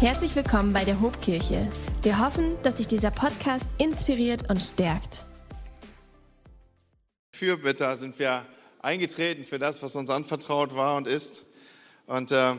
[0.00, 1.70] Herzlich willkommen bei der Hobkirche.
[2.02, 5.24] Wir hoffen, dass sich dieser Podcast inspiriert und stärkt.
[7.32, 8.44] Fürbitter sind wir
[8.80, 11.44] eingetreten für das, was uns anvertraut war und ist.
[12.06, 12.54] Und äh,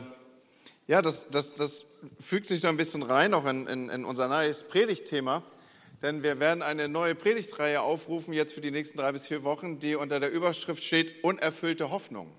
[0.86, 1.84] ja, das, das, das
[2.18, 5.42] fügt sich so ein bisschen rein, auch in, in, in unser neues Predigtthema.
[6.02, 9.78] Denn wir werden eine neue Predigtreihe aufrufen, jetzt für die nächsten drei bis vier Wochen,
[9.78, 12.32] die unter der Überschrift steht, unerfüllte Hoffnung.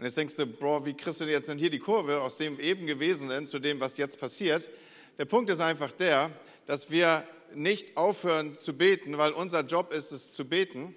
[0.00, 2.58] Und jetzt denkst du, Bro, wie kriegst du jetzt denn hier die Kurve aus dem
[2.58, 4.66] eben Gewesenen zu dem, was jetzt passiert?
[5.18, 6.30] Der Punkt ist einfach der,
[6.64, 10.94] dass wir nicht aufhören zu beten, weil unser Job ist es zu beten.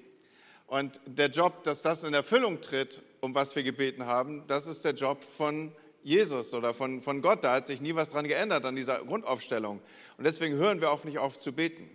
[0.68, 4.86] Und der Job, dass das in Erfüllung tritt, um was wir gebeten haben, das ist
[4.86, 7.44] der Job von Jesus oder von, von Gott.
[7.44, 9.81] Da hat sich nie was dran geändert an dieser Grundaufstellung.
[10.17, 11.90] Und deswegen hören wir auch nicht auf zu beten.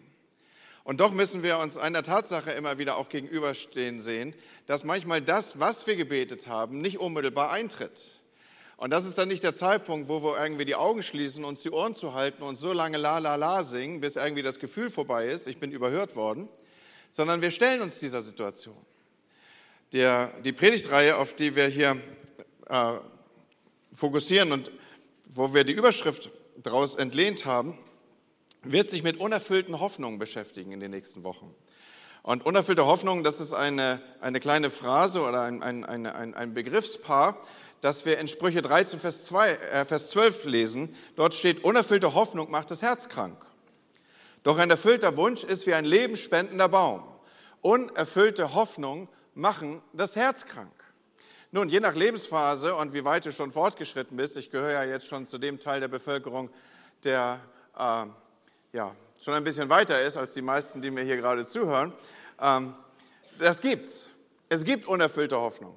[0.88, 4.34] Und doch müssen wir uns einer Tatsache immer wieder auch gegenüberstehen sehen,
[4.65, 8.19] dass manchmal das, was wir gebetet haben, nicht unmittelbar eintritt.
[8.78, 11.69] Und das ist dann nicht der Zeitpunkt, wo wir irgendwie die Augen schließen, uns die
[11.69, 15.27] Ohren zu halten und so lange la la la singen, bis irgendwie das Gefühl vorbei
[15.27, 16.48] ist, ich bin überhört worden,
[17.12, 18.78] sondern wir stellen uns dieser Situation.
[19.92, 22.00] Der, die Predigtreihe, auf die wir hier
[22.70, 22.92] äh,
[23.92, 24.72] fokussieren und
[25.27, 26.31] wo wir die Überschrift
[26.62, 27.77] daraus entlehnt haben,
[28.62, 31.55] wird sich mit unerfüllten Hoffnungen beschäftigen in den nächsten Wochen.
[32.23, 37.39] Und unerfüllte Hoffnung, das ist eine, eine kleine Phrase oder ein, ein, ein, ein Begriffspaar,
[37.81, 40.95] das wir in Sprüche 13, Vers, 2, äh, Vers 12 lesen.
[41.17, 43.47] Dort steht, unerfüllte Hoffnung macht das Herz krank.
[44.42, 47.03] Doch ein erfüllter Wunsch ist wie ein lebensspendender Baum.
[47.61, 50.72] Unerfüllte Hoffnung machen das Herz krank.
[51.50, 55.06] Nun, je nach Lebensphase und wie weit du schon fortgeschritten bist, ich gehöre ja jetzt
[55.06, 56.50] schon zu dem Teil der Bevölkerung,
[57.05, 57.41] der
[57.77, 58.06] äh,
[58.72, 61.92] ja, schon ein bisschen weiter ist als die meisten, die mir hier gerade zuhören,
[62.41, 62.75] ähm,
[63.38, 64.08] das gibt's.
[64.48, 65.75] Es gibt unerfüllte Hoffnung.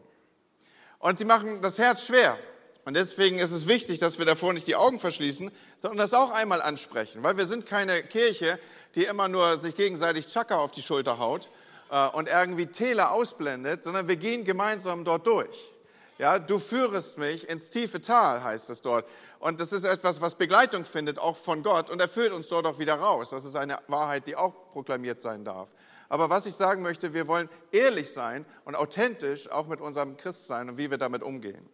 [1.00, 2.38] Und sie machen das Herz schwer.
[2.86, 6.32] Und deswegen ist es wichtig, dass wir davor nicht die Augen verschließen, sondern das auch
[6.32, 7.22] einmal ansprechen.
[7.24, 8.60] Weil wir sind keine Kirche,
[8.96, 11.50] die immer nur sich gegenseitig Chaka auf die Schulter haut
[11.92, 15.74] äh, und irgendwie Täler ausblendet, sondern wir gehen gemeinsam dort durch.
[16.22, 19.10] Ja, du führest mich ins tiefe Tal, heißt es dort.
[19.40, 21.90] Und das ist etwas, was Begleitung findet, auch von Gott.
[21.90, 23.32] Und er führt uns dort auch wieder raus.
[23.32, 25.68] Das ist eine Wahrheit, die auch proklamiert sein darf.
[26.10, 30.70] Aber was ich sagen möchte, wir wollen ehrlich sein und authentisch auch mit unserem Christsein
[30.70, 31.68] und wie wir damit umgehen.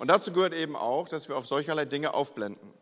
[0.00, 2.74] Und dazu gehört eben auch, dass wir auf solcherlei Dinge aufblenden.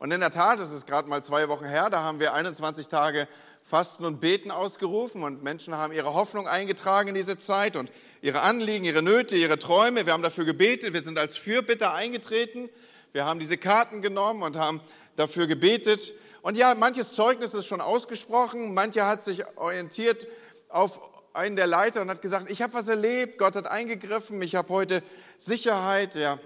[0.00, 2.88] Und in der Tat, es ist gerade mal zwei Wochen her, da haben wir 21
[2.88, 3.28] Tage
[3.62, 8.40] Fasten und Beten ausgerufen und Menschen haben ihre Hoffnung eingetragen in diese Zeit und ihre
[8.40, 10.06] Anliegen, ihre Nöte, ihre Träume.
[10.06, 12.70] Wir haben dafür gebetet, wir sind als Fürbitter eingetreten.
[13.12, 14.80] Wir haben diese Karten genommen und haben
[15.16, 16.14] dafür gebetet.
[16.40, 20.26] Und ja, manches Zeugnis ist schon ausgesprochen, mancher hat sich orientiert
[20.70, 20.98] auf
[21.34, 24.70] einen der Leiter und hat gesagt, ich habe was erlebt, Gott hat eingegriffen, ich habe
[24.70, 25.02] heute
[25.36, 26.14] Sicherheit.
[26.14, 26.38] Ja,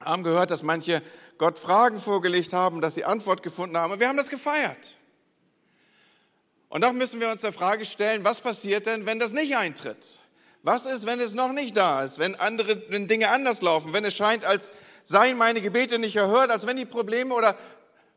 [0.00, 1.02] haben gehört, dass manche
[1.38, 3.92] Gott Fragen vorgelegt haben, dass sie Antwort gefunden haben.
[3.92, 4.96] Und wir haben das gefeiert.
[6.68, 10.20] Und doch müssen wir uns der Frage stellen, was passiert denn, wenn das nicht eintritt?
[10.62, 14.04] Was ist, wenn es noch nicht da ist, wenn andere, wenn Dinge anders laufen, wenn
[14.04, 14.70] es scheint, als
[15.04, 17.56] seien meine Gebete nicht erhört, als wenn die Probleme oder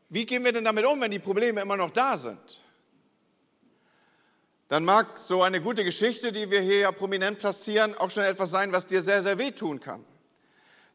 [0.08, 2.60] wie gehen wir denn damit um, wenn die Probleme immer noch da sind?
[4.66, 8.50] Dann mag so eine gute Geschichte, die wir hier ja prominent platzieren, auch schon etwas
[8.50, 10.04] sein, was dir sehr, sehr wehtun kann.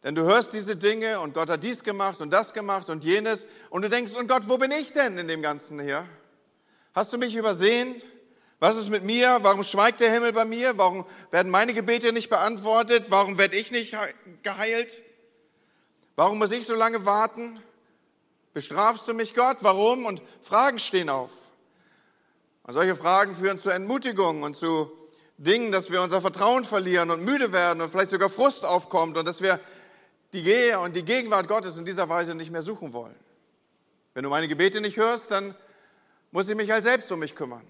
[0.06, 3.48] Denn du hörst diese Dinge und Gott hat dies gemacht und das gemacht und jenes
[3.72, 6.08] und du denkst, und Gott, wo bin ich denn in dem Ganzen hier?
[6.94, 8.00] Hast du mich übersehen?
[8.60, 9.40] Was ist mit mir?
[9.42, 10.78] Warum schweigt der Himmel bei mir?
[10.78, 13.06] Warum werden meine Gebete nicht beantwortet?
[13.10, 13.98] Warum werde ich nicht
[14.44, 15.02] geheilt?
[16.16, 17.60] Warum muss ich so lange warten?
[18.54, 19.58] Bestrafst du mich, Gott?
[19.62, 20.06] Warum?
[20.06, 21.32] Und Fragen stehen auf.
[22.62, 24.92] Und solche Fragen führen zu Entmutigung und zu
[25.38, 29.28] Dingen, dass wir unser Vertrauen verlieren und müde werden und vielleicht sogar Frust aufkommt und
[29.28, 29.60] dass wir
[30.36, 33.16] die Gehe und die Gegenwart Gottes in dieser Weise nicht mehr suchen wollen.
[34.14, 35.56] Wenn du meine Gebete nicht hörst, dann
[36.32, 37.66] muss ich mich halt selbst um mich kümmern.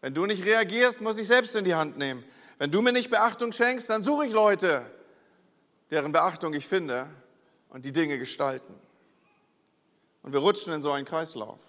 [0.00, 2.24] Wenn du nicht reagierst, muss ich selbst in die Hand nehmen.
[2.58, 4.84] Wenn du mir nicht Beachtung schenkst, dann suche ich Leute,
[5.90, 7.06] deren Beachtung ich finde
[7.68, 8.74] und die Dinge gestalten.
[10.22, 11.60] Und wir rutschen in so einen Kreislauf.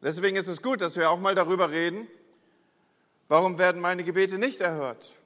[0.00, 2.08] Und deswegen ist es gut, dass wir auch mal darüber reden,
[3.28, 5.16] warum werden meine Gebete nicht erhört?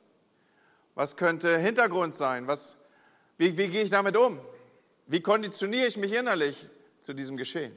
[0.94, 2.46] Was könnte Hintergrund sein?
[2.46, 2.76] Was,
[3.38, 4.38] wie, wie gehe ich damit um?
[5.06, 6.68] Wie konditioniere ich mich innerlich
[7.00, 7.76] zu diesem Geschehen?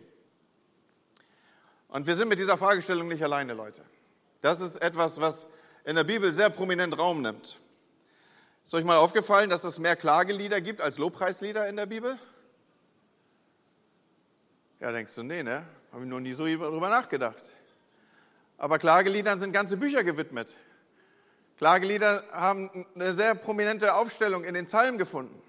[1.89, 3.81] Und wir sind mit dieser Fragestellung nicht alleine, Leute.
[4.41, 5.47] Das ist etwas, was
[5.83, 7.57] in der Bibel sehr prominent Raum nimmt.
[8.65, 12.19] Ist euch mal aufgefallen, dass es mehr Klagelieder gibt als Lobpreislieder in der Bibel?
[14.79, 15.65] Ja, denkst du, nee, ne?
[15.91, 17.43] Habe ich noch nie so darüber nachgedacht.
[18.57, 20.53] Aber Klageliedern sind ganze Bücher gewidmet.
[21.57, 25.41] Klagelieder haben eine sehr prominente Aufstellung in den Psalmen gefunden.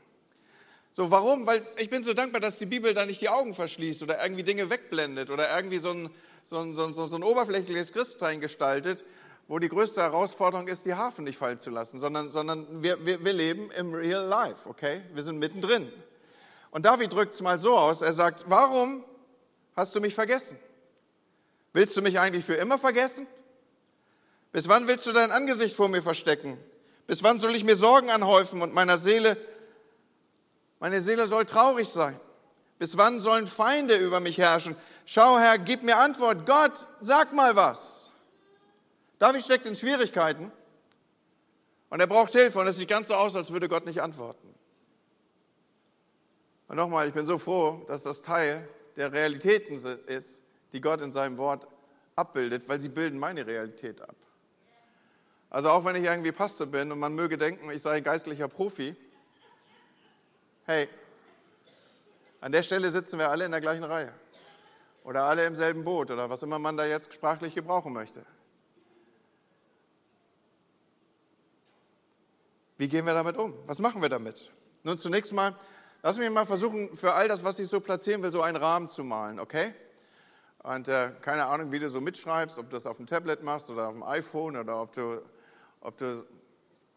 [0.99, 1.47] So, warum?
[1.47, 4.43] Weil ich bin so dankbar, dass die Bibel da nicht die Augen verschließt oder irgendwie
[4.43, 6.11] Dinge wegblendet oder irgendwie so ein,
[6.45, 9.05] so ein, so ein, so ein oberflächliches Christsein gestaltet,
[9.47, 13.25] wo die größte Herausforderung ist, die Hafen nicht fallen zu lassen, sondern, sondern wir, wir,
[13.25, 15.03] wir leben im Real Life, okay?
[15.15, 15.89] Wir sind mittendrin.
[16.73, 19.05] Und David drückt es mal so aus, er sagt, warum
[19.77, 20.59] hast du mich vergessen?
[21.75, 23.29] Willst du mich eigentlich für immer vergessen?
[24.51, 26.59] Bis wann willst du dein Angesicht vor mir verstecken?
[27.07, 29.37] Bis wann soll ich mir Sorgen anhäufen und meiner Seele
[30.81, 32.19] meine Seele soll traurig sein.
[32.79, 34.77] Bis wann sollen Feinde über mich herrschen?
[35.05, 36.47] Schau, Herr, gib mir Antwort.
[36.47, 38.11] Gott, sag mal was.
[39.19, 40.53] David steckt in Schwierigkeiten
[41.89, 44.55] und er braucht Hilfe und es sieht ganz so aus, als würde Gott nicht antworten.
[46.69, 50.43] Und nochmal, ich bin so froh, dass das Teil der Realitäten ist,
[50.73, 51.67] die Gott in seinem Wort
[52.15, 54.15] abbildet, weil sie bilden meine Realität ab.
[55.51, 58.49] Also auch wenn ich irgendwie Pastor bin und man möge denken, ich sei ein geistlicher
[58.49, 58.95] Profi,
[60.69, 60.87] Hey,
[62.43, 64.13] an der Stelle sitzen wir alle in der gleichen Reihe
[65.03, 68.23] oder alle im selben Boot oder was immer man da jetzt sprachlich gebrauchen möchte.
[72.77, 73.55] Wie gehen wir damit um?
[73.65, 74.53] Was machen wir damit?
[74.83, 75.55] Nun zunächst mal,
[76.03, 78.89] lass mich mal versuchen, für all das, was ich so platzieren will, so einen Rahmen
[78.89, 79.73] zu malen, okay?
[80.59, 83.71] Und äh, keine Ahnung, wie du so mitschreibst, ob du das auf dem Tablet machst
[83.71, 85.23] oder auf dem iPhone oder ob du,
[85.81, 86.27] ob du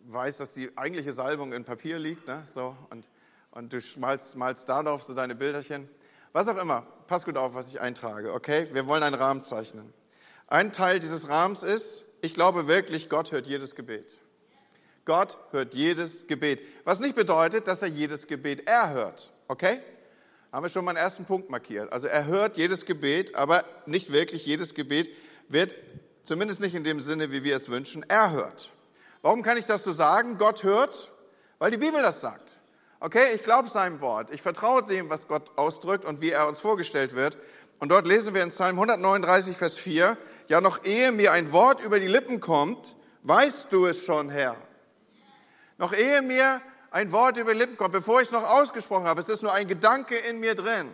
[0.07, 2.27] weißt, dass die eigentliche Salbung in Papier liegt.
[2.27, 2.44] Ne?
[2.45, 3.07] So, und
[3.51, 5.89] und du malst, malst darauf so deine Bilderchen.
[6.33, 8.68] Was auch immer, pass gut auf, was ich eintrage, okay?
[8.71, 9.94] Wir wollen einen Rahmen zeichnen.
[10.48, 14.19] Ein Teil dieses Rahmens ist, ich glaube wirklich, Gott hört jedes Gebet.
[15.06, 16.63] Gott hört jedes Gebet.
[16.83, 19.80] Was nicht bedeutet, dass er jedes Gebet erhört, okay?
[20.51, 21.92] Haben wir schon mal einen ersten Punkt markiert.
[21.92, 25.09] Also er hört jedes Gebet, aber nicht wirklich jedes Gebet
[25.47, 25.74] wird,
[26.24, 28.69] zumindest nicht in dem Sinne, wie wir es wünschen, erhört.
[29.21, 30.38] Warum kann ich das so sagen?
[30.38, 31.12] Gott hört,
[31.57, 32.57] weil die Bibel das sagt.
[33.03, 34.30] Okay, ich glaube seinem Wort.
[34.30, 37.36] Ich vertraue dem, was Gott ausdrückt und wie er uns vorgestellt wird.
[37.80, 40.15] Und dort lesen wir in Psalm 139, Vers 4,
[40.48, 44.56] ja noch ehe mir ein Wort über die Lippen kommt, weißt du es schon, Herr.
[45.80, 46.62] Noch ehe mir
[46.92, 49.51] ein Wort über die Lippen kommt, bevor ich es noch ausgesprochen habe, es ist nur
[49.51, 50.92] ein Gedanke in mir drin.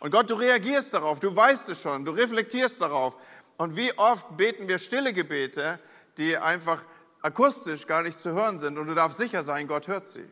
[0.00, 3.16] Und Gott, du reagierst darauf, du weißt es schon, du reflektierst darauf.
[3.56, 5.78] Und wie oft beten wir stille Gebete,
[6.18, 6.82] die einfach
[7.22, 10.28] akustisch gar nicht zu hören sind und du darfst sicher sein, Gott hört sie.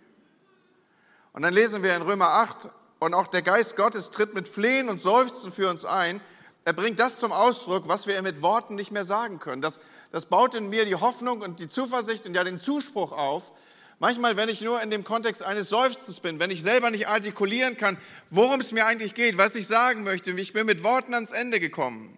[1.33, 2.71] Und dann lesen wir in Römer 8,
[3.03, 6.21] und auch der Geist Gottes tritt mit Flehen und Seufzen für uns ein.
[6.65, 9.61] Er bringt das zum Ausdruck, was wir mit Worten nicht mehr sagen können.
[9.61, 9.81] Das,
[10.13, 13.51] das baut in mir die Hoffnung und die Zuversicht und ja den Zuspruch auf.
[13.99, 17.77] Manchmal, wenn ich nur in dem Kontext eines Seufzens bin, wenn ich selber nicht artikulieren
[17.77, 17.97] kann,
[18.31, 21.59] worum es mir eigentlich geht, was ich sagen möchte, ich bin mit Worten ans Ende
[21.59, 22.17] gekommen,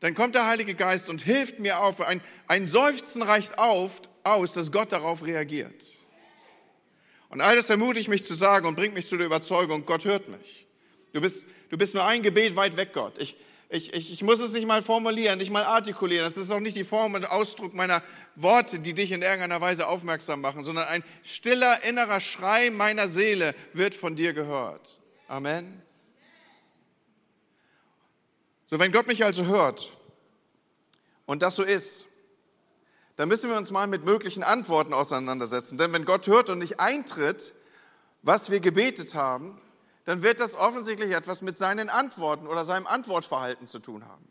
[0.00, 2.00] dann kommt der Heilige Geist und hilft mir auf.
[2.00, 5.93] Ein, ein Seufzen reicht auf, aus, dass Gott darauf reagiert.
[7.34, 10.28] Und all das ermutigt mich zu sagen und bringt mich zu der Überzeugung, Gott hört
[10.28, 10.68] mich.
[11.12, 13.18] Du bist, du bist nur ein Gebet weit weg, Gott.
[13.18, 13.36] Ich,
[13.68, 16.24] ich, ich, ich muss es nicht mal formulieren, nicht mal artikulieren.
[16.24, 18.04] Das ist auch nicht die Form und Ausdruck meiner
[18.36, 23.56] Worte, die dich in irgendeiner Weise aufmerksam machen, sondern ein stiller innerer Schrei meiner Seele
[23.72, 25.00] wird von dir gehört.
[25.26, 25.82] Amen.
[28.70, 29.90] So, wenn Gott mich also hört
[31.26, 32.06] und das so ist,
[33.16, 35.78] dann müssen wir uns mal mit möglichen Antworten auseinandersetzen.
[35.78, 37.54] Denn wenn Gott hört und nicht eintritt,
[38.22, 39.60] was wir gebetet haben,
[40.04, 44.26] dann wird das offensichtlich etwas mit seinen Antworten oder seinem Antwortverhalten zu tun haben.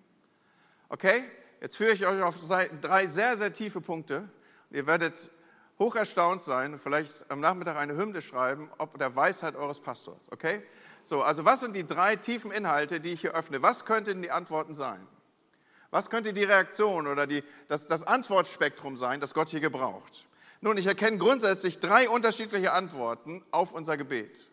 [0.90, 1.24] Okay?
[1.62, 2.36] Jetzt führe ich euch auf
[2.82, 4.30] drei sehr, sehr tiefe Punkte.
[4.70, 5.16] Ihr werdet
[5.80, 10.28] hoch erstaunt sein und vielleicht am Nachmittag eine Hymne schreiben, ob der Weisheit eures Pastors.
[10.32, 10.62] Okay?
[11.04, 13.62] So, also was sind die drei tiefen Inhalte, die ich hier öffne?
[13.62, 15.06] Was könnten die Antworten sein?
[15.94, 20.26] Was könnte die Reaktion oder die, das, das Antwortspektrum sein, das Gott hier gebraucht?
[20.60, 24.50] Nun, ich erkenne grundsätzlich drei unterschiedliche Antworten auf unser Gebet.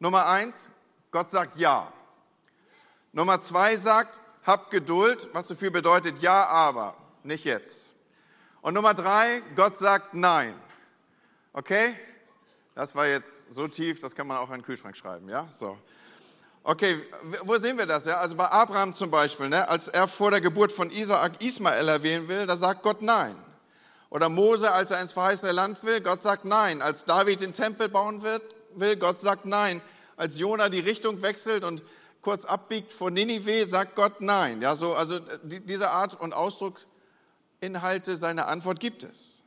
[0.00, 0.68] Nummer eins,
[1.12, 1.90] Gott sagt Ja.
[3.12, 7.88] Nummer zwei sagt, hab Geduld, was so viel bedeutet Ja, aber, nicht jetzt.
[8.60, 10.54] Und Nummer drei, Gott sagt Nein.
[11.54, 11.98] Okay?
[12.74, 15.48] Das war jetzt so tief, das kann man auch in den Kühlschrank schreiben, ja?
[15.50, 15.78] So.
[16.70, 17.02] Okay,
[17.42, 18.04] wo sehen wir das?
[18.04, 18.18] Ja?
[18.18, 19.68] Also bei Abraham zum Beispiel, ne?
[19.68, 23.34] als er vor der Geburt von Isaak Ismael erwähnen will, da sagt Gott nein.
[24.08, 26.80] Oder Mose, als er ins verheißene Land will, Gott sagt nein.
[26.80, 28.42] Als David den Tempel bauen wird,
[28.76, 29.82] will, Gott sagt nein.
[30.16, 31.82] Als Jona die Richtung wechselt und
[32.22, 34.62] kurz abbiegt vor Ninive, sagt Gott nein.
[34.62, 39.42] Ja, so, also die, diese Art und Ausdrucksinhalte seiner Antwort gibt es.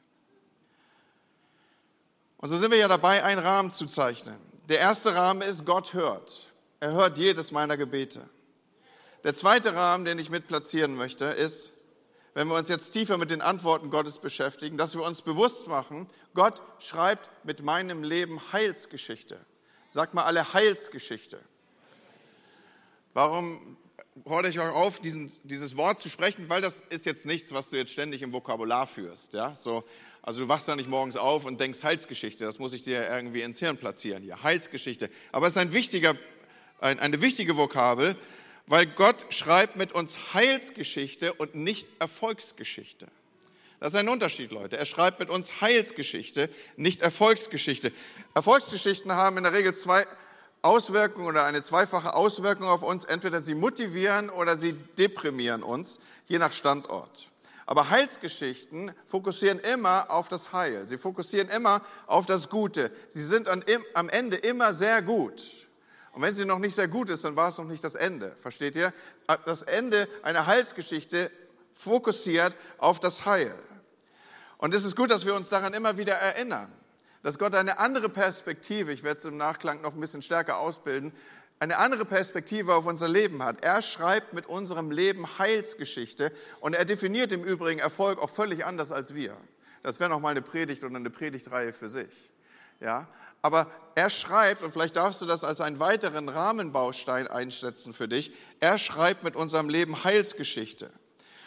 [2.35, 4.35] Und so sind wir ja dabei, einen Rahmen zu zeichnen.
[4.67, 6.49] Der erste Rahmen ist, Gott hört.
[6.83, 8.29] Er hört jedes meiner Gebete.
[9.23, 11.71] Der zweite Rahmen, den ich mit platzieren möchte, ist,
[12.33, 16.09] wenn wir uns jetzt tiefer mit den Antworten Gottes beschäftigen, dass wir uns bewusst machen,
[16.33, 19.39] Gott schreibt mit meinem Leben Heilsgeschichte.
[19.91, 21.39] Sagt mal alle Heilsgeschichte.
[23.13, 23.77] Warum
[24.25, 26.49] fordere ich euch auf, diesen, dieses Wort zu sprechen?
[26.49, 29.31] Weil das ist jetzt nichts, was du jetzt ständig im Vokabular führst.
[29.31, 29.55] Ja?
[29.55, 29.85] So,
[30.21, 32.43] also du wachst da nicht morgens auf und denkst Heilsgeschichte.
[32.43, 34.43] Das muss ich dir irgendwie ins Hirn platzieren hier.
[34.43, 35.09] Heilsgeschichte.
[35.31, 36.15] Aber es ist ein wichtiger,
[36.83, 38.15] ein, eine wichtige Vokabel,
[38.67, 43.07] weil Gott schreibt mit uns Heilsgeschichte und nicht Erfolgsgeschichte.
[43.79, 44.77] Das ist ein Unterschied, Leute.
[44.77, 47.91] Er schreibt mit uns Heilsgeschichte, nicht Erfolgsgeschichte.
[48.33, 50.05] Erfolgsgeschichten haben in der Regel zwei
[50.61, 53.03] Auswirkungen oder eine zweifache Auswirkung auf uns.
[53.03, 57.29] Entweder sie motivieren oder sie deprimieren uns, je nach Standort.
[57.65, 60.87] Aber Heilsgeschichten fokussieren immer auf das Heil.
[60.87, 62.89] Sie fokussieren immer auf das Gute.
[63.09, 65.41] Sie sind am Ende immer sehr gut.
[66.13, 68.35] Und wenn sie noch nicht sehr gut ist, dann war es noch nicht das Ende.
[68.39, 68.93] Versteht ihr?
[69.45, 71.29] Das Ende einer Heilsgeschichte
[71.73, 73.53] fokussiert auf das Heil.
[74.59, 76.71] Und es ist gut, dass wir uns daran immer wieder erinnern,
[77.23, 81.11] dass Gott eine andere Perspektive, ich werde es im Nachklang noch ein bisschen stärker ausbilden,
[81.59, 83.63] eine andere Perspektive auf unser Leben hat.
[83.63, 88.91] Er schreibt mit unserem Leben Heilsgeschichte und er definiert im Übrigen Erfolg auch völlig anders
[88.91, 89.35] als wir.
[89.81, 92.31] Das wäre noch mal eine Predigt oder eine Predigtreihe für sich.
[92.79, 93.07] Ja,
[93.43, 98.31] aber er schreibt, und vielleicht darfst du das als einen weiteren Rahmenbaustein einschätzen für dich,
[98.59, 100.89] er schreibt mit unserem Leben Heilsgeschichte.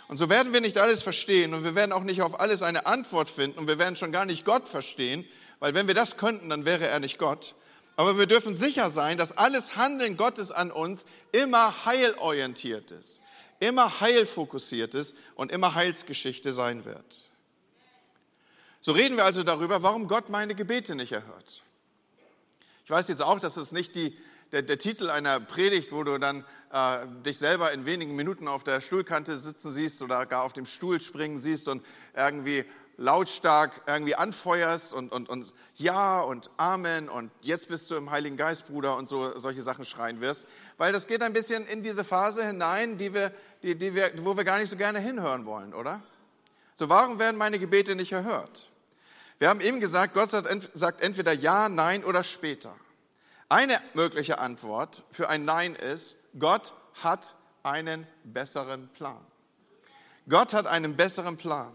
[0.07, 2.87] Und so werden wir nicht alles verstehen und wir werden auch nicht auf alles eine
[2.87, 5.25] Antwort finden und wir werden schon gar nicht Gott verstehen,
[5.59, 7.57] weil wenn wir das könnten, dann wäre er nicht Gott.
[7.97, 13.23] Aber wir dürfen sicher sein, dass alles Handeln Gottes an uns immer heilorientiert ist,
[13.59, 17.31] immer heilfokussiert ist und immer Heilsgeschichte sein wird.
[18.83, 21.63] So reden wir also darüber, warum Gott meine Gebete nicht erhört.
[22.87, 24.17] Ich weiß jetzt auch, dass es nicht die
[24.53, 28.63] der, der Titel einer Predigt, wo du dann äh, dich selber in wenigen Minuten auf
[28.63, 32.65] der Stuhlkante sitzen siehst oder gar auf dem Stuhl springen siehst und irgendwie
[32.97, 38.37] lautstark irgendwie anfeuerst und, und, und Ja und Amen und jetzt bist du im Heiligen
[38.37, 40.47] Geist, Bruder und so solche Sachen schreien wirst.
[40.79, 43.33] Weil das geht ein bisschen in diese Phase hinein, die wir,
[43.65, 46.01] die, die wir, wo wir gar nicht so gerne hinhören wollen, oder?
[46.77, 48.71] So, warum werden meine Gebete nicht erhört?
[49.39, 52.75] Wir haben eben gesagt, Gott sagt entweder Ja, Nein oder später.
[53.49, 59.25] Eine mögliche Antwort für ein Nein ist, Gott hat einen besseren Plan.
[60.29, 61.73] Gott hat einen besseren Plan.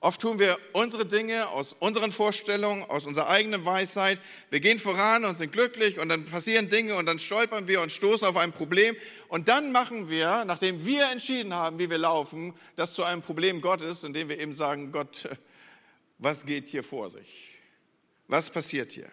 [0.00, 4.18] Oft tun wir unsere Dinge aus unseren Vorstellungen, aus unserer eigenen Weisheit.
[4.50, 7.92] Wir gehen voran und sind glücklich und dann passieren Dinge und dann stolpern wir und
[7.92, 8.96] stoßen auf ein Problem.
[9.28, 13.60] Und dann machen wir, nachdem wir entschieden haben, wie wir laufen, das zu einem Problem
[13.60, 15.28] Gottes, indem wir eben sagen, Gott,
[16.22, 17.58] was geht hier vor sich?
[18.28, 19.10] Was passiert hier?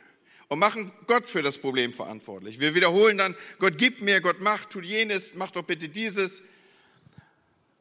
[0.50, 2.60] und machen Gott für das Problem verantwortlich.
[2.60, 6.42] Wir wiederholen dann, Gott gibt mir, Gott macht, tut jenes, macht doch bitte dieses.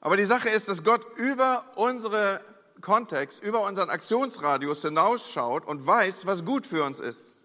[0.01, 2.41] Aber die Sache ist, dass Gott über unsere
[2.81, 7.43] Kontext, über unseren Aktionsradius hinausschaut und weiß, was gut für uns ist.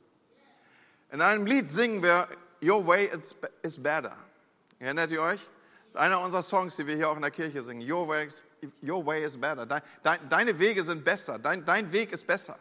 [1.11, 2.27] In einem Lied singen wir
[2.61, 3.09] Your Way
[3.61, 4.15] is Better.
[4.79, 5.39] Erinnert ihr euch?
[5.85, 7.89] Das ist einer unserer Songs, die wir hier auch in der Kirche singen.
[7.89, 8.43] Your Way is,
[8.81, 9.65] your way is Better.
[9.65, 11.39] Dein, dein, deine Wege sind besser.
[11.39, 12.57] Dein, dein Weg ist besser.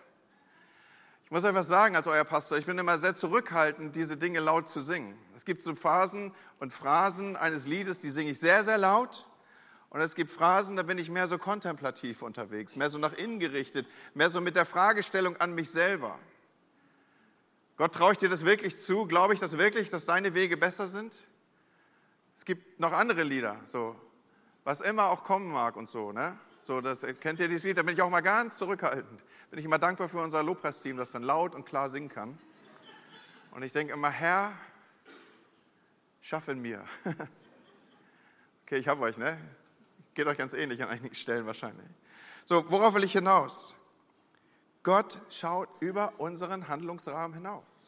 [1.25, 2.59] Ich muss was sagen als euer Pastor.
[2.59, 5.17] Ich bin immer sehr zurückhaltend, diese Dinge laut zu singen.
[5.35, 9.27] Es gibt so Phasen und Phrasen eines Liedes, die singe ich sehr, sehr laut.
[9.89, 13.41] Und es gibt Phrasen, da bin ich mehr so kontemplativ unterwegs, mehr so nach innen
[13.41, 16.19] gerichtet, mehr so mit der Fragestellung an mich selber.
[17.77, 19.07] Gott, traue ich dir das wirklich zu?
[19.07, 21.27] Glaube ich das wirklich, dass deine Wege besser sind?
[22.37, 23.97] Es gibt noch andere Lieder, so
[24.65, 26.39] was immer auch kommen mag und so, ne?
[26.61, 27.77] So, das, kennt ihr dieses Lied?
[27.77, 29.25] Da bin ich auch mal ganz zurückhaltend.
[29.51, 32.39] Bin ich immer dankbar für unser Lobpreisteam, das dann laut und klar singen kann.
[33.51, 34.53] Und ich denke immer, Herr,
[36.21, 36.85] schaff in mir.
[38.65, 39.37] okay, ich habe euch, ne?
[40.15, 41.89] Geht euch ganz ähnlich an einigen Stellen wahrscheinlich.
[42.45, 43.75] So, worauf will ich hinaus?
[44.85, 47.82] Gott schaut über unseren Handlungsrahmen hinaus.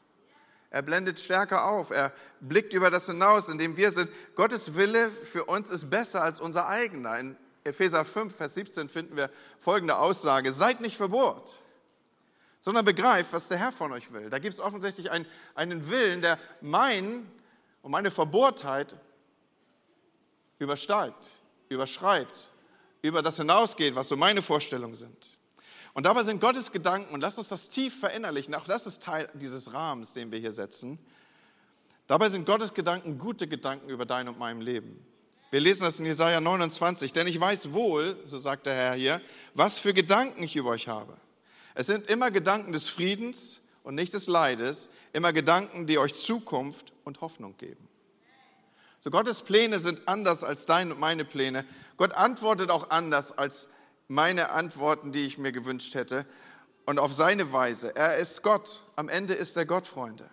[0.75, 1.93] Er blendet stärker auf.
[1.93, 4.11] Er blickt über das hinaus, in dem wir sind.
[4.35, 7.17] Gottes Wille für uns ist besser als unser eigener.
[7.17, 10.51] In Epheser 5, Vers 17 finden wir folgende Aussage.
[10.51, 11.63] Seid nicht verbohrt,
[12.61, 14.29] sondern begreift, was der Herr von euch will.
[14.31, 17.31] Da gibt es offensichtlich einen, einen Willen, der mein
[17.83, 18.97] und meine Verbohrtheit
[20.59, 21.31] übersteigt,
[21.69, 22.51] überschreibt,
[23.01, 25.34] über das hinausgeht, was so meine Vorstellungen sind.
[25.95, 29.29] Und dabei sind Gottes Gedanken, und lasst uns das tief verinnerlichen, auch das ist Teil
[29.35, 30.99] dieses Rahmens, den wir hier setzen,
[32.09, 35.05] dabei sind Gottes Gedanken gute Gedanken über dein und mein Leben.
[35.53, 39.21] Wir lesen das in Jesaja 29, denn ich weiß wohl, so sagt der Herr hier,
[39.55, 41.17] was für Gedanken ich über euch habe.
[41.75, 46.93] Es sind immer Gedanken des Friedens und nicht des Leides, immer Gedanken, die euch Zukunft
[47.05, 47.89] und Hoffnung geben.
[48.99, 51.65] So Gottes Pläne sind anders als deine und meine Pläne.
[51.99, 53.69] Gott antwortet auch anders als
[54.09, 56.27] meine Antworten, die ich mir gewünscht hätte
[56.87, 57.95] und auf seine Weise.
[57.97, 58.85] Er ist Gott.
[58.97, 60.29] Am Ende ist er Gott, Freunde.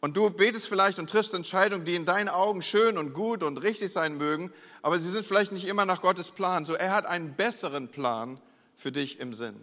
[0.00, 3.62] Und du betest vielleicht und triffst Entscheidungen, die in deinen Augen schön und gut und
[3.62, 4.52] richtig sein mögen,
[4.82, 6.66] aber sie sind vielleicht nicht immer nach Gottes Plan.
[6.66, 8.38] So, er hat einen besseren Plan
[8.76, 9.58] für dich im Sinn.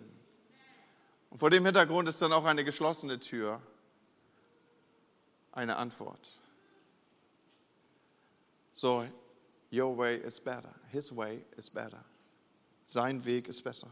[1.29, 3.61] Und vor dem Hintergrund ist dann auch eine geschlossene Tür
[5.51, 6.31] eine Antwort.
[8.73, 9.05] So,
[9.71, 10.73] your way is better.
[10.91, 12.03] His way is better.
[12.91, 13.87] Sein Weg ist besser.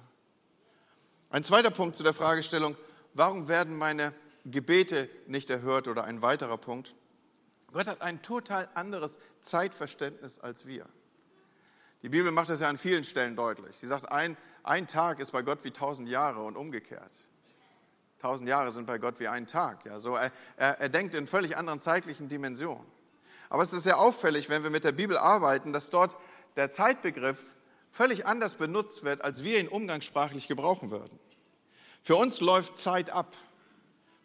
[1.30, 2.76] Ein zweiter Punkt zu der Fragestellung,
[3.14, 4.14] warum werden meine
[4.44, 6.94] Gebete nicht erhört oder ein weiterer Punkt.
[7.72, 10.86] Gott hat ein total anderes Zeitverständnis als wir.
[12.02, 13.78] Die Bibel macht das ja an vielen Stellen deutlich.
[13.78, 17.14] Sie sagt, ein, ein Tag ist bei Gott wie tausend Jahre und umgekehrt.
[18.20, 19.86] Tausend Jahre sind bei Gott wie ein Tag.
[19.86, 22.86] Ja, so er, er, er denkt in völlig anderen zeitlichen Dimensionen.
[23.48, 26.18] Aber es ist sehr auffällig, wenn wir mit der Bibel arbeiten, dass dort
[26.58, 27.56] der Zeitbegriff
[27.92, 31.20] völlig anders benutzt wird, als wir ihn umgangssprachlich gebrauchen würden.
[32.04, 33.36] Für uns läuft Zeit ab.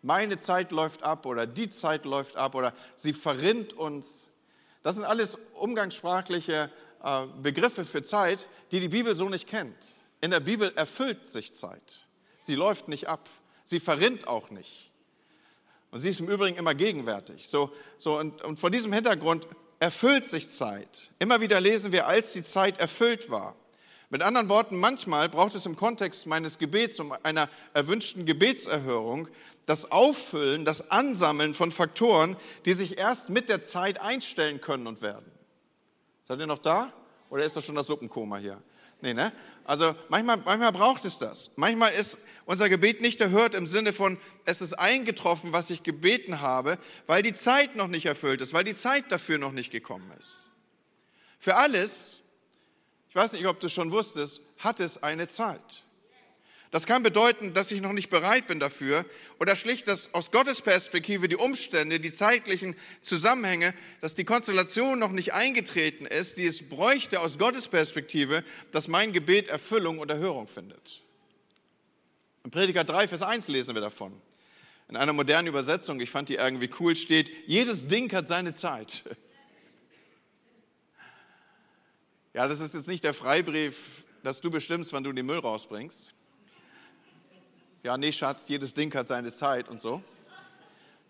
[0.03, 4.29] Meine Zeit läuft ab oder die Zeit läuft ab oder sie verrinnt uns.
[4.83, 6.71] Das sind alles umgangssprachliche
[7.03, 9.77] äh, Begriffe für Zeit, die die Bibel so nicht kennt.
[10.21, 12.07] In der Bibel erfüllt sich Zeit.
[12.43, 13.29] Sie läuft nicht ab.
[13.65, 14.91] Sie verrinnt auch nicht.
[15.91, 17.49] Und sie ist im Übrigen immer gegenwärtig.
[17.49, 19.47] So, so und, und vor diesem Hintergrund
[19.81, 21.11] erfüllt sich Zeit.
[21.19, 23.55] Immer wieder lesen wir, als die Zeit erfüllt war.
[24.11, 29.29] Mit anderen Worten, manchmal braucht es im Kontext meines Gebets, um einer erwünschten Gebetserhörung,
[29.67, 35.03] das Auffüllen, das Ansammeln von Faktoren, die sich erst mit der Zeit einstellen können und
[35.03, 35.31] werden.
[36.29, 36.93] Seid ihr noch da?
[37.31, 38.63] Oder ist das schon das Suppenkoma hier?
[39.01, 39.33] Nee, ne?
[39.65, 41.51] Also manchmal, manchmal braucht es das.
[41.57, 46.41] Manchmal ist unser Gebet nicht erhört im Sinne von, es ist eingetroffen, was ich gebeten
[46.41, 50.11] habe, weil die Zeit noch nicht erfüllt ist, weil die Zeit dafür noch nicht gekommen
[50.19, 50.49] ist.
[51.39, 52.21] Für alles,
[53.09, 55.84] ich weiß nicht, ob du schon wusstest, hat es eine Zeit.
[56.75, 59.05] Das kann bedeuten, dass ich noch nicht bereit bin dafür
[59.39, 65.13] oder schlicht, dass aus Gottes Perspektive die Umstände, die zeitlichen Zusammenhänge, dass die Konstellation noch
[65.13, 70.49] nicht eingetreten ist, die es bräuchte aus Gottes Perspektive, dass mein Gebet Erfüllung und Erhörung
[70.49, 71.01] findet.
[72.43, 74.13] In Prediger 3, Vers 1 lesen wir davon.
[74.89, 79.05] In einer modernen Übersetzung, ich fand die irgendwie cool, steht, jedes Ding hat seine Zeit.
[82.33, 86.14] Ja, das ist jetzt nicht der Freibrief, dass du bestimmst, wann du den Müll rausbringst
[87.85, 90.03] ja, nee, Schatz, jedes Ding hat seine Zeit und so.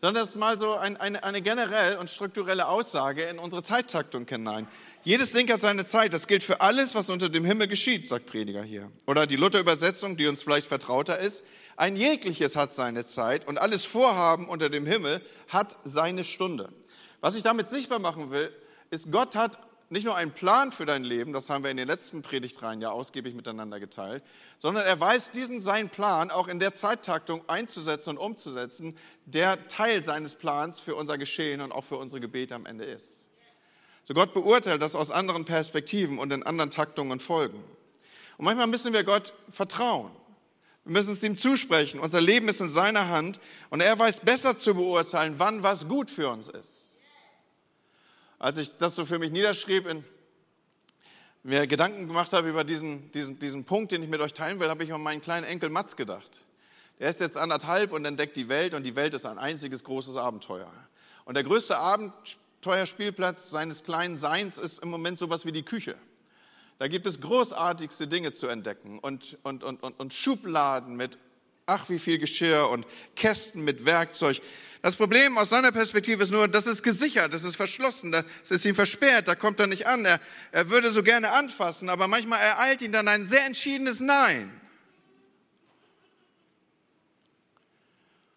[0.01, 4.27] Sondern das ist mal so ein, eine, eine generell und strukturelle Aussage in unsere Zeittaktung
[4.29, 4.67] hinein.
[5.05, 6.13] Jedes Ding hat seine Zeit.
[6.13, 8.91] Das gilt für alles, was unter dem Himmel geschieht, sagt Prediger hier.
[9.07, 11.45] Oder die Luther-Übersetzung, die uns vielleicht vertrauter ist.
[11.77, 16.71] Ein jegliches hat seine Zeit und alles Vorhaben unter dem Himmel hat seine Stunde.
[17.21, 18.53] Was ich damit sichtbar machen will,
[18.91, 19.59] ist, Gott hat
[19.91, 22.91] nicht nur einen Plan für dein Leben, das haben wir in den letzten Predigtreihen ja
[22.91, 24.23] ausgiebig miteinander geteilt,
[24.59, 30.03] sondern er weiß diesen seinen Plan auch in der Zeittaktung einzusetzen und umzusetzen, der Teil
[30.03, 33.27] seines Plans für unser Geschehen und auch für unsere Gebete am Ende ist.
[34.05, 37.63] So Gott beurteilt das aus anderen Perspektiven und in anderen Taktungen und Folgen.
[38.37, 40.11] Und manchmal müssen wir Gott vertrauen.
[40.85, 42.01] Wir müssen es ihm zusprechen.
[42.01, 46.11] Unser Leben ist in seiner Hand und er weiß besser zu beurteilen, wann was gut
[46.11, 46.84] für uns ist
[48.45, 50.05] als ich das so für mich niederschrieb, in,
[51.45, 54.69] mir Gedanken gemacht habe über diesen, diesen, diesen Punkt, den ich mit euch teilen will,
[54.69, 56.45] habe ich an meinen kleinen Enkel Mats gedacht.
[56.99, 60.19] Der ist jetzt anderthalb und entdeckt die Welt und die Welt ist ein einziges großes
[60.19, 60.71] Abenteuer.
[61.25, 65.97] Und der größte Abenteuerspielplatz seines kleinen Seins ist im Moment sowas wie die Küche.
[66.79, 71.17] Da gibt es großartigste Dinge zu entdecken und, und, und, und, und Schubladen mit
[71.67, 74.41] ach wie viel Geschirr und Kästen mit Werkzeug.
[74.85, 78.67] Das Problem aus seiner Perspektive ist nur, das ist gesichert, das ist verschlossen, das ist
[78.67, 80.05] ihm versperrt, da kommt er nicht an.
[80.05, 80.21] Er,
[80.53, 84.53] er würde so gerne anfassen, aber manchmal ereilt ihn dann ein sehr entschiedenes Nein.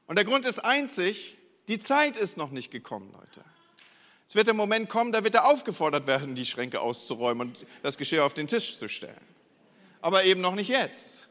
[0.06, 3.44] Und der Grund ist einzig, die Zeit ist noch nicht gekommen, Leute.
[4.30, 7.98] Es wird der Moment kommen, da wird er aufgefordert werden, die Schränke auszuräumen und das
[7.98, 9.20] Geschirr auf den Tisch zu stellen.
[10.00, 11.28] Aber eben noch nicht jetzt.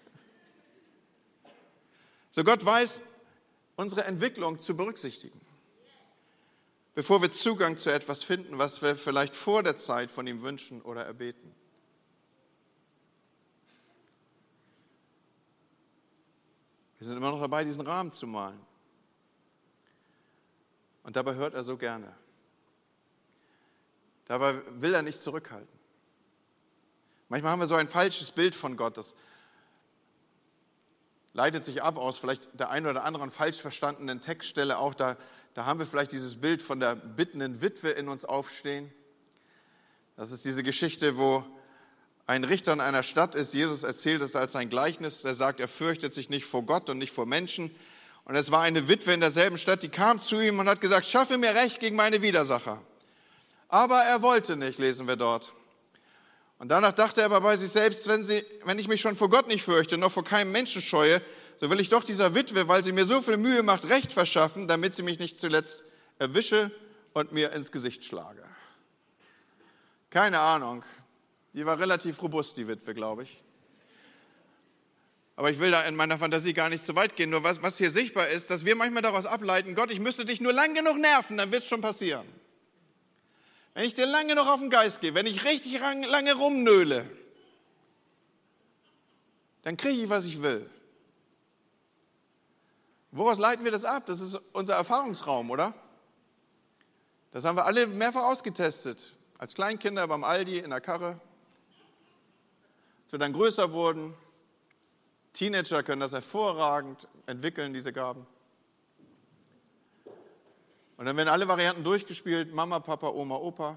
[2.33, 3.03] So Gott weiß,
[3.77, 5.41] unsere Entwicklung zu berücksichtigen,
[6.95, 10.83] bevor wir Zugang zu etwas finden, was wir vielleicht vor der Zeit von ihm wünschen
[10.83, 11.55] oder erbeten.
[16.99, 18.61] Wir sind immer noch dabei, diesen Rahmen zu malen.
[21.03, 22.17] Und dabei hört er so gerne.
[24.25, 25.77] Dabei will er nicht zurückhalten.
[27.29, 29.15] Manchmal haben wir so ein falsches Bild von Gott, das
[31.37, 34.79] leitet sich ab aus vielleicht der einen oder anderen falsch verstandenen Textstelle.
[34.79, 35.17] Auch da,
[35.53, 38.91] da haben wir vielleicht dieses Bild von der bittenden Witwe in uns aufstehen.
[40.17, 41.45] Das ist diese Geschichte, wo
[42.27, 43.53] ein Richter in einer Stadt ist.
[43.53, 45.25] Jesus erzählt es als ein Gleichnis.
[45.25, 47.71] Er sagt, er fürchtet sich nicht vor Gott und nicht vor Menschen.
[48.25, 51.05] Und es war eine Witwe in derselben Stadt, die kam zu ihm und hat gesagt,
[51.05, 52.83] schaffe mir Recht gegen meine Widersacher.
[53.69, 55.53] Aber er wollte nicht, lesen wir dort.
[56.59, 59.29] Und danach dachte er aber bei sich selbst, wenn, sie, wenn ich mich schon vor
[59.29, 61.21] Gott nicht fürchte, noch vor keinem Menschen scheue,
[61.59, 64.69] so will ich doch dieser Witwe, weil sie mir so viel Mühe macht, Recht verschaffen,
[64.69, 65.85] damit sie mich nicht zuletzt
[66.19, 66.71] erwische
[67.13, 68.43] und mir ins Gesicht schlage.
[70.11, 70.85] Keine Ahnung.
[71.53, 73.43] Die war relativ robust, die Witwe, glaube ich.
[75.37, 77.29] Aber ich will da in meiner Fantasie gar nicht so weit gehen.
[77.29, 80.41] Nur was, was hier sichtbar ist, dass wir manchmal daraus ableiten, Gott, ich müsste dich
[80.41, 82.27] nur lang genug nerven, dann wird es schon passieren.
[83.77, 87.07] Wenn ich dir lange noch auf den Geist gehe, wenn ich richtig lange rumnöhle,
[89.65, 90.71] dann kriege ich, was ich will.
[93.11, 94.05] Woraus leiten wir das ab?
[94.07, 95.75] Das ist unser Erfahrungsraum, oder?
[97.33, 99.15] Das haben wir alle mehrfach ausgetestet.
[99.37, 101.21] Als Kleinkinder beim Aldi in der Karre.
[103.05, 104.15] Als wir dann größer wurden,
[105.35, 108.27] Teenager können das hervorragend entwickeln, diese Gaben.
[110.97, 113.77] Und dann werden alle Varianten durchgespielt, Mama, Papa, Oma, Opa.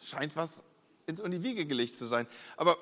[0.00, 0.62] Es scheint was
[1.06, 2.26] ins in die Wiege gelegt zu sein.
[2.56, 2.76] Aber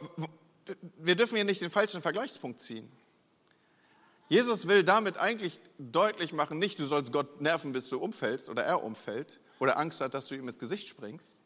[0.98, 2.90] wir dürfen hier nicht den falschen Vergleichspunkt ziehen.
[4.28, 8.64] Jesus will damit eigentlich deutlich machen, nicht du sollst Gott nerven, bis du umfällst oder
[8.64, 11.40] er umfällt oder Angst hat, dass du ihm ins Gesicht springst,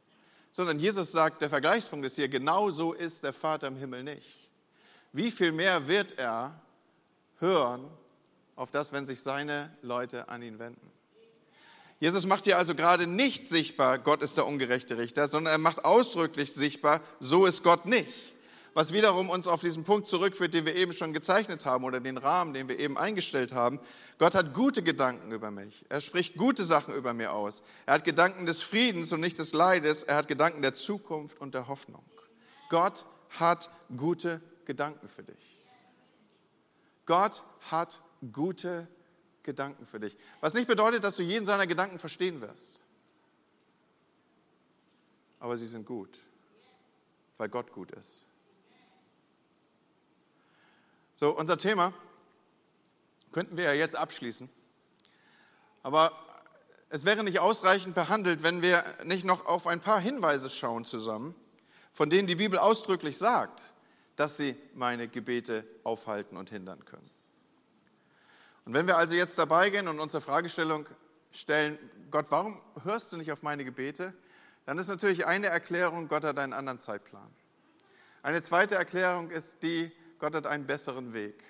[0.53, 4.51] sondern Jesus sagt, der Vergleichspunkt ist hier, genau so ist der Vater im Himmel nicht
[5.13, 6.61] wie viel mehr wird er
[7.39, 7.91] hören
[8.61, 10.93] auf das, wenn sich seine Leute an ihn wenden.
[11.99, 15.83] Jesus macht hier also gerade nicht sichtbar, Gott ist der ungerechte Richter, sondern er macht
[15.87, 18.35] ausdrücklich sichtbar, so ist Gott nicht.
[18.75, 22.19] Was wiederum uns auf diesen Punkt zurückführt, den wir eben schon gezeichnet haben oder den
[22.19, 23.81] Rahmen, den wir eben eingestellt haben.
[24.19, 25.87] Gott hat gute Gedanken über mich.
[25.89, 27.63] Er spricht gute Sachen über mir aus.
[27.87, 30.03] Er hat Gedanken des Friedens und nicht des Leides.
[30.03, 32.05] Er hat Gedanken der Zukunft und der Hoffnung.
[32.69, 33.07] Gott
[33.39, 35.65] hat gute Gedanken für dich.
[37.07, 38.01] Gott hat
[38.33, 38.87] gute
[39.43, 40.17] Gedanken für dich.
[40.41, 42.83] Was nicht bedeutet, dass du jeden seiner Gedanken verstehen wirst.
[45.39, 46.19] Aber sie sind gut,
[47.39, 48.23] weil Gott gut ist.
[51.15, 51.93] So, unser Thema
[53.33, 54.49] könnten wir ja jetzt abschließen.
[55.83, 56.13] Aber
[56.91, 61.35] es wäre nicht ausreichend behandelt, wenn wir nicht noch auf ein paar Hinweise schauen zusammen,
[61.93, 63.73] von denen die Bibel ausdrücklich sagt,
[64.17, 67.11] dass sie meine Gebete aufhalten und hindern können.
[68.65, 70.87] Und wenn wir also jetzt dabei gehen und unsere Fragestellung
[71.33, 71.79] stellen,
[72.11, 74.15] Gott, warum hörst du nicht auf meine Gebete?
[74.67, 77.31] Dann ist natürlich eine Erklärung, Gott hat einen anderen Zeitplan.
[78.23, 81.43] Eine zweite Erklärung ist die, Gott hat einen besseren Weg.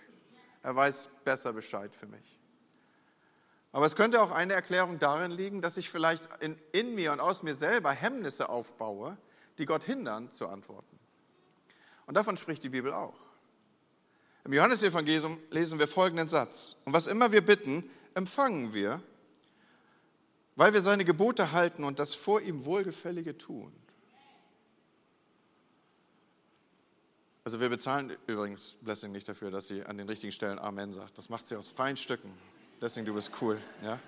[0.63, 2.39] Er weiß besser Bescheid für mich.
[3.73, 7.21] Aber es könnte auch eine Erklärung darin liegen, dass ich vielleicht in, in mir und
[7.21, 9.17] aus mir selber Hemmnisse aufbaue,
[9.59, 10.99] die Gott hindern zu antworten.
[12.07, 13.21] Und davon spricht die Bibel auch.
[14.45, 16.77] Im Johannesevangelium lesen wir folgenden Satz.
[16.85, 19.03] Und was immer wir bitten, empfangen wir,
[20.57, 23.73] weil wir seine Gebote halten und das vor ihm Wohlgefällige tun.
[27.45, 31.17] Also wir bezahlen übrigens Blessing nicht dafür, dass sie an den richtigen Stellen Amen sagt.
[31.17, 32.31] Das macht sie aus freien Stücken.
[32.79, 33.59] Blessing, du bist cool.
[33.83, 33.99] Ja?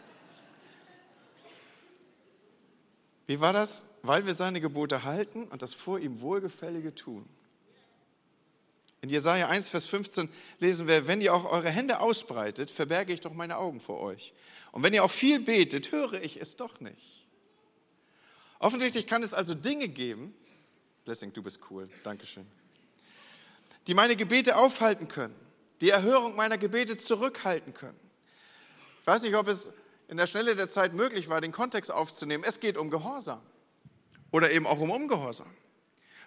[3.27, 3.85] Wie war das?
[4.03, 7.27] Weil wir seine Gebote halten und das vor ihm Wohlgefällige tun.
[9.03, 10.29] In Jesaja 1, Vers 15
[10.61, 14.33] lesen wir, wenn ihr auch eure Hände ausbreitet, verberge ich doch meine Augen vor euch.
[14.71, 17.27] Und wenn ihr auch viel betet, höre ich es doch nicht.
[18.61, 20.33] Offensichtlich kann es also Dinge geben,
[21.05, 22.47] Blessing, du bist cool, Dankeschön,
[23.89, 25.35] die meine Gebete aufhalten können,
[25.81, 27.99] die Erhörung meiner Gebete zurückhalten können.
[29.01, 29.73] Ich weiß nicht, ob es
[30.07, 32.45] in der Schnelle der Zeit möglich war, den Kontext aufzunehmen.
[32.47, 33.43] Es geht um Gehorsam
[34.31, 35.51] oder eben auch um Ungehorsam.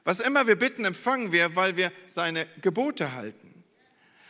[0.06, 3.64] Was immer wir bitten, empfangen wir, weil wir seine Gebote halten.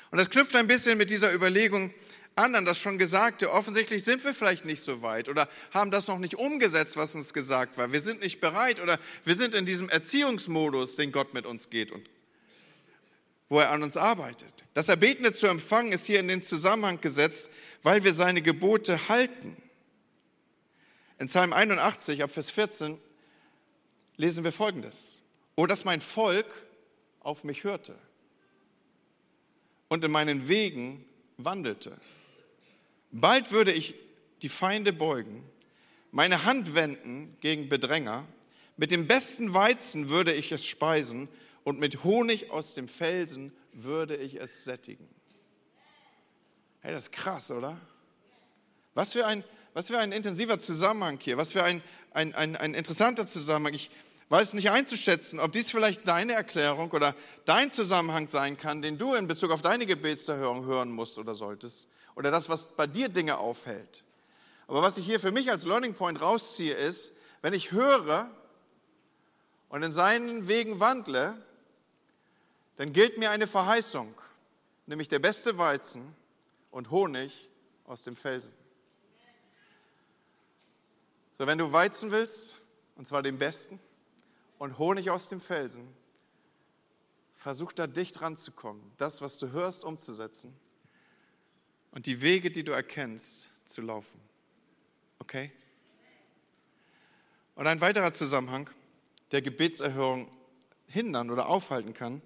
[0.09, 1.93] Und das knüpft ein bisschen mit dieser Überlegung
[2.35, 3.51] an, an das schon Gesagte.
[3.51, 7.33] Offensichtlich sind wir vielleicht nicht so weit oder haben das noch nicht umgesetzt, was uns
[7.33, 7.91] gesagt war.
[7.91, 11.91] Wir sind nicht bereit oder wir sind in diesem Erziehungsmodus, den Gott mit uns geht
[11.91, 12.09] und
[13.49, 14.53] wo er an uns arbeitet.
[14.73, 17.49] Das Erbetene zu empfangen ist hier in den Zusammenhang gesetzt,
[17.83, 19.55] weil wir seine Gebote halten.
[21.19, 22.97] In Psalm 81, ab Vers 14,
[24.17, 25.19] lesen wir Folgendes.
[25.55, 26.47] Oh, dass mein Volk
[27.21, 27.95] auf mich hörte
[29.87, 31.05] und in meinen Wegen
[31.37, 31.97] wandelte.
[33.11, 33.95] Bald würde ich
[34.41, 35.43] die Feinde beugen,
[36.11, 38.25] meine Hand wenden gegen Bedränger,
[38.77, 41.29] mit dem besten Weizen würde ich es speisen
[41.63, 45.07] und mit Honig aus dem Felsen würde ich es sättigen.
[46.81, 47.79] Hey, das ist krass, oder?
[48.93, 52.73] Was für ein, was für ein intensiver Zusammenhang hier, was für ein, ein, ein, ein
[52.73, 53.73] interessanter Zusammenhang.
[53.73, 53.89] Ich,
[54.29, 59.13] weiß nicht einzuschätzen, ob dies vielleicht deine Erklärung oder dein Zusammenhang sein kann, den du
[59.13, 61.87] in Bezug auf deine Gebetserhörung hören musst oder solltest.
[62.15, 64.03] oder das, was bei dir Dinge aufhält.
[64.67, 67.11] Aber was ich hier für mich als Learning Point rausziehe, ist,
[67.41, 68.29] wenn ich höre
[69.69, 71.35] und in seinen Wegen wandle,
[72.77, 74.13] dann gilt mir eine Verheißung,
[74.85, 76.15] nämlich der beste Weizen
[76.71, 77.49] und Honig
[77.85, 78.53] aus dem Felsen.
[81.37, 82.57] So, wenn du Weizen willst,
[82.95, 83.79] und zwar den besten,
[84.57, 85.87] und Honig aus dem Felsen,
[87.35, 90.55] versuch da dicht ranzukommen, das, was du hörst, umzusetzen
[91.91, 94.19] und die Wege, die du erkennst, zu laufen.
[95.19, 95.51] Okay?
[97.55, 98.69] Und ein weiterer Zusammenhang,
[99.31, 100.29] der Gebetserhörung
[100.87, 102.21] hindern oder aufhalten kann,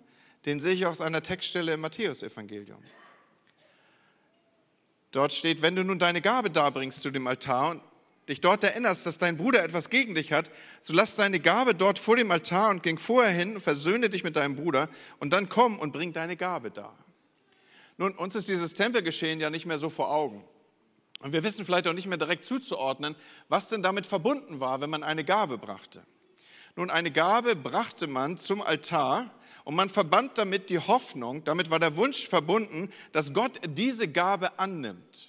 [0.45, 2.81] den sehe ich aus einer Textstelle im Matthäusevangelium.
[5.11, 7.81] Dort steht, wenn du nun deine Gabe darbringst zu dem Altar und
[8.29, 10.49] dich dort erinnerst, dass dein Bruder etwas gegen dich hat,
[10.81, 14.23] so lass deine Gabe dort vor dem Altar und ging vorher hin und versöhne dich
[14.23, 14.87] mit deinem Bruder
[15.19, 16.93] und dann komm und bring deine Gabe da.
[17.97, 20.43] Nun, uns ist dieses Tempelgeschehen ja nicht mehr so vor Augen.
[21.21, 23.15] Und wir wissen vielleicht auch nicht mehr direkt zuzuordnen,
[23.49, 26.01] was denn damit verbunden war, wenn man eine Gabe brachte.
[26.77, 29.29] Nun, eine Gabe brachte man zum Altar
[29.65, 34.57] und man verband damit die Hoffnung, damit war der Wunsch verbunden, dass Gott diese Gabe
[34.57, 35.28] annimmt.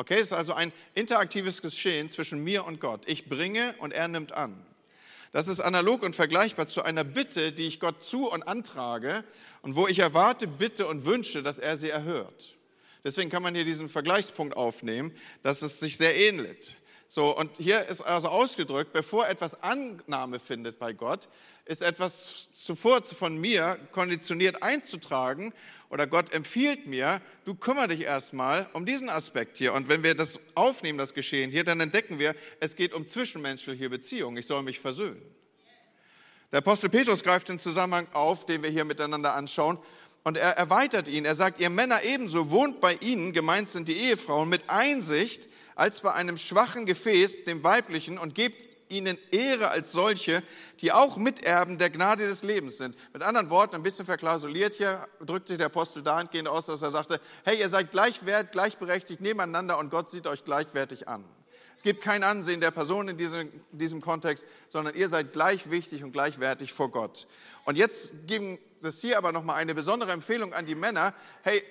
[0.00, 3.02] Okay, es ist also ein interaktives Geschehen zwischen mir und Gott.
[3.04, 4.58] Ich bringe und er nimmt an.
[5.30, 9.24] Das ist analog und vergleichbar zu einer Bitte, die ich Gott zu und antrage
[9.60, 12.56] und wo ich erwarte, bitte und wünsche, dass er sie erhört.
[13.04, 16.78] Deswegen kann man hier diesen Vergleichspunkt aufnehmen, dass es sich sehr ähnelt.
[17.06, 21.28] So, und hier ist also ausgedrückt, bevor etwas Annahme findet bei Gott,
[21.64, 25.52] ist etwas zuvor von mir konditioniert einzutragen
[25.88, 29.74] oder Gott empfiehlt mir, du kümmere dich erstmal um diesen Aspekt hier.
[29.74, 33.90] Und wenn wir das aufnehmen, das Geschehen hier, dann entdecken wir, es geht um zwischenmenschliche
[33.90, 34.36] Beziehungen.
[34.36, 35.20] Ich soll mich versöhnen.
[36.52, 39.78] Der Apostel Petrus greift den Zusammenhang auf, den wir hier miteinander anschauen.
[40.22, 41.24] Und er erweitert ihn.
[41.24, 46.00] Er sagt, ihr Männer ebenso wohnt bei ihnen, gemeint sind die Ehefrauen, mit Einsicht als
[46.00, 50.42] bei einem schwachen Gefäß, dem weiblichen, und gebt ihnen Ehre als solche,
[50.80, 52.96] die auch Miterben der Gnade des Lebens sind.
[53.12, 56.90] Mit anderen Worten, ein bisschen verklausuliert hier, drückt sich der Apostel dahingehend aus, dass er
[56.90, 61.24] sagte, hey, ihr seid gleichwert, gleichberechtigt nebeneinander und Gott sieht euch gleichwertig an.
[61.80, 66.04] Es gibt kein Ansehen der Person in diesem, diesem Kontext, sondern ihr seid gleich wichtig
[66.04, 67.26] und gleichwertig vor Gott.
[67.64, 71.14] Und jetzt geben das hier aber nochmal eine besondere Empfehlung an die Männer.
[71.42, 71.62] Hey,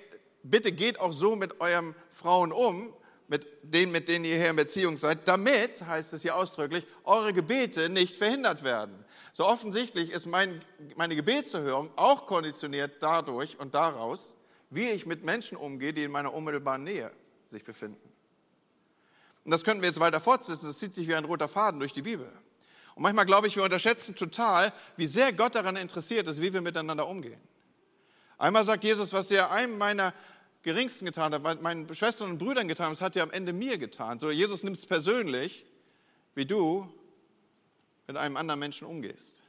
[0.42, 2.92] bitte geht auch so mit euren Frauen um,
[3.30, 7.32] mit denen, mit denen ihr hier in Beziehung seid, damit, heißt es hier ausdrücklich, eure
[7.32, 9.04] Gebete nicht verhindert werden.
[9.32, 10.60] So offensichtlich ist mein,
[10.96, 14.34] meine Gebetserhörung auch konditioniert dadurch und daraus,
[14.68, 17.12] wie ich mit Menschen umgehe, die in meiner unmittelbaren Nähe
[17.46, 18.00] sich befinden.
[19.44, 20.66] Und das könnten wir jetzt weiter fortsetzen.
[20.66, 22.28] Das zieht sich wie ein roter Faden durch die Bibel.
[22.96, 26.62] Und manchmal glaube ich, wir unterschätzen total, wie sehr Gott daran interessiert ist, wie wir
[26.62, 27.40] miteinander umgehen.
[28.38, 30.14] Einmal sagt Jesus, was ihr einem meiner
[30.62, 33.78] Geringsten getan hat, meinen Schwestern und Brüdern getan hat, das hat er am Ende mir
[33.78, 34.18] getan.
[34.18, 35.64] So, Jesus nimmt es persönlich,
[36.34, 36.92] wie du
[38.06, 39.42] mit einem anderen Menschen umgehst.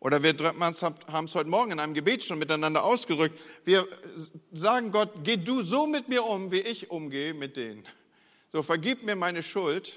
[0.00, 3.38] Oder wir haben es heute Morgen in einem Gebet schon miteinander ausgedrückt.
[3.64, 3.86] Wir
[4.52, 7.86] sagen Gott, geh du so mit mir um, wie ich umgehe mit denen.
[8.52, 9.92] So, vergib mir meine Schuld,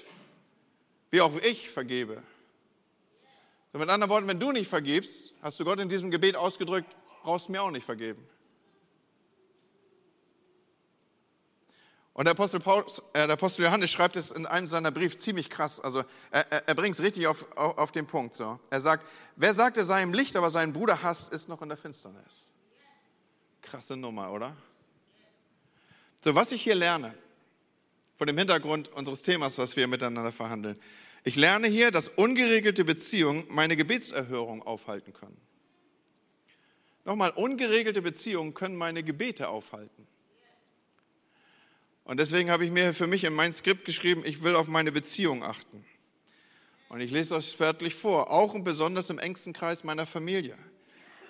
[1.10, 2.22] wie auch ich vergebe.
[3.72, 6.88] So, mit anderen Worten, wenn du nicht vergibst, hast du Gott in diesem Gebet ausgedrückt,
[7.22, 8.26] brauchst du mir auch nicht vergeben.
[12.18, 15.48] Und der Apostel, Paulus, äh, der Apostel, Johannes schreibt es in einem seiner Briefe ziemlich
[15.48, 15.78] krass.
[15.78, 16.02] Also
[16.32, 18.34] er, er, er bringt es richtig auf, auf, auf, den Punkt.
[18.34, 18.58] So.
[18.70, 21.68] Er sagt, wer sagt, er sei im Licht, aber seinen Bruder hasst, ist noch in
[21.68, 22.48] der Finsternis.
[23.62, 24.56] Krasse Nummer, oder?
[26.24, 27.14] So, was ich hier lerne,
[28.16, 30.76] vor dem Hintergrund unseres Themas, was wir miteinander verhandeln.
[31.22, 35.40] Ich lerne hier, dass ungeregelte Beziehungen meine Gebetserhörung aufhalten können.
[37.04, 40.08] Nochmal, ungeregelte Beziehungen können meine Gebete aufhalten.
[42.08, 44.90] Und deswegen habe ich mir für mich in mein Skript geschrieben, ich will auf meine
[44.90, 45.84] Beziehung achten.
[46.88, 50.56] Und ich lese euch wörtlich vor, auch und besonders im engsten Kreis meiner Familie,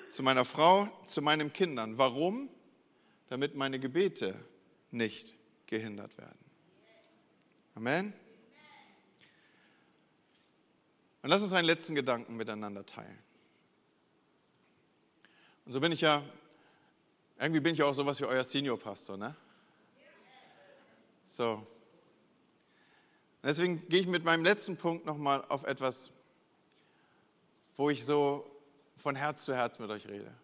[0.08, 1.98] zu meiner Frau, zu meinen Kindern.
[1.98, 2.48] Warum?
[3.28, 4.38] Damit meine Gebete
[4.92, 5.34] nicht
[5.66, 6.38] gehindert werden.
[7.74, 8.12] Amen.
[11.22, 13.18] Und lass uns einen letzten Gedanken miteinander teilen.
[15.66, 16.22] Und so bin ich ja,
[17.36, 19.34] irgendwie bin ich ja auch sowas wie euer Seniorpastor, ne?
[21.38, 21.64] So.
[23.44, 26.10] Deswegen gehe ich mit meinem letzten Punkt nochmal auf etwas,
[27.76, 28.44] wo ich so
[28.96, 30.34] von Herz zu Herz mit euch rede.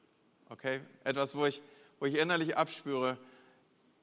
[0.50, 0.82] Okay?
[1.02, 1.62] Etwas, wo ich,
[1.98, 3.18] wo ich innerlich abspüre,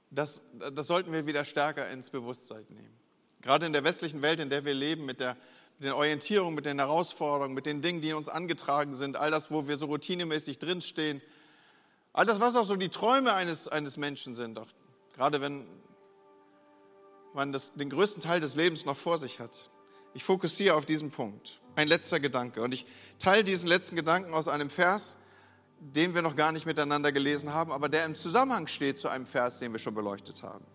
[0.09, 0.41] das,
[0.73, 2.99] das sollten wir wieder stärker ins Bewusstsein nehmen.
[3.39, 5.37] Gerade in der westlichen Welt, in der wir leben, mit der,
[5.79, 9.49] mit den Orientierungen, mit den Herausforderungen, mit den Dingen, die uns angetragen sind, all das,
[9.49, 11.21] wo wir so routinemäßig drinstehen,
[12.11, 14.67] all das, was auch so die Träume eines, eines Menschen sind, auch
[15.13, 15.65] Gerade wenn
[17.33, 19.69] man das, den größten Teil des Lebens noch vor sich hat.
[20.13, 21.61] Ich fokussiere auf diesen Punkt.
[21.75, 22.61] Ein letzter Gedanke.
[22.61, 22.85] Und ich
[23.19, 25.15] teile diesen letzten Gedanken aus einem Vers,
[25.79, 29.25] den wir noch gar nicht miteinander gelesen haben, aber der im Zusammenhang steht zu einem
[29.25, 30.65] Vers, den wir schon beleuchtet haben.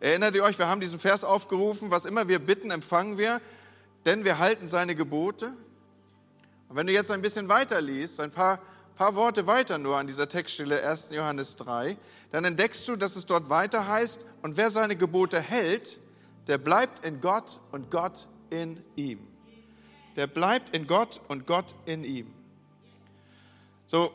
[0.00, 3.40] Erinnert ihr euch, wir haben diesen Vers aufgerufen, was immer wir bitten, empfangen wir,
[4.04, 5.54] denn wir halten seine Gebote.
[6.68, 8.60] Und wenn du jetzt ein bisschen weiter liest, ein paar,
[8.96, 11.08] paar Worte weiter nur an dieser Textstelle 1.
[11.10, 11.96] Johannes 3,
[12.30, 15.99] dann entdeckst du, dass es dort weiter heißt, und wer seine Gebote hält,
[16.50, 19.20] der bleibt in Gott und Gott in ihm.
[20.16, 22.34] Der bleibt in Gott und Gott in ihm.
[23.86, 24.10] So,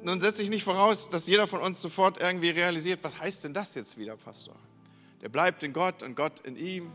[0.00, 3.52] nun setze ich nicht voraus, dass jeder von uns sofort irgendwie realisiert, was heißt denn
[3.52, 4.54] das jetzt wieder, Pastor?
[5.22, 6.92] Der bleibt in Gott und Gott in ihm.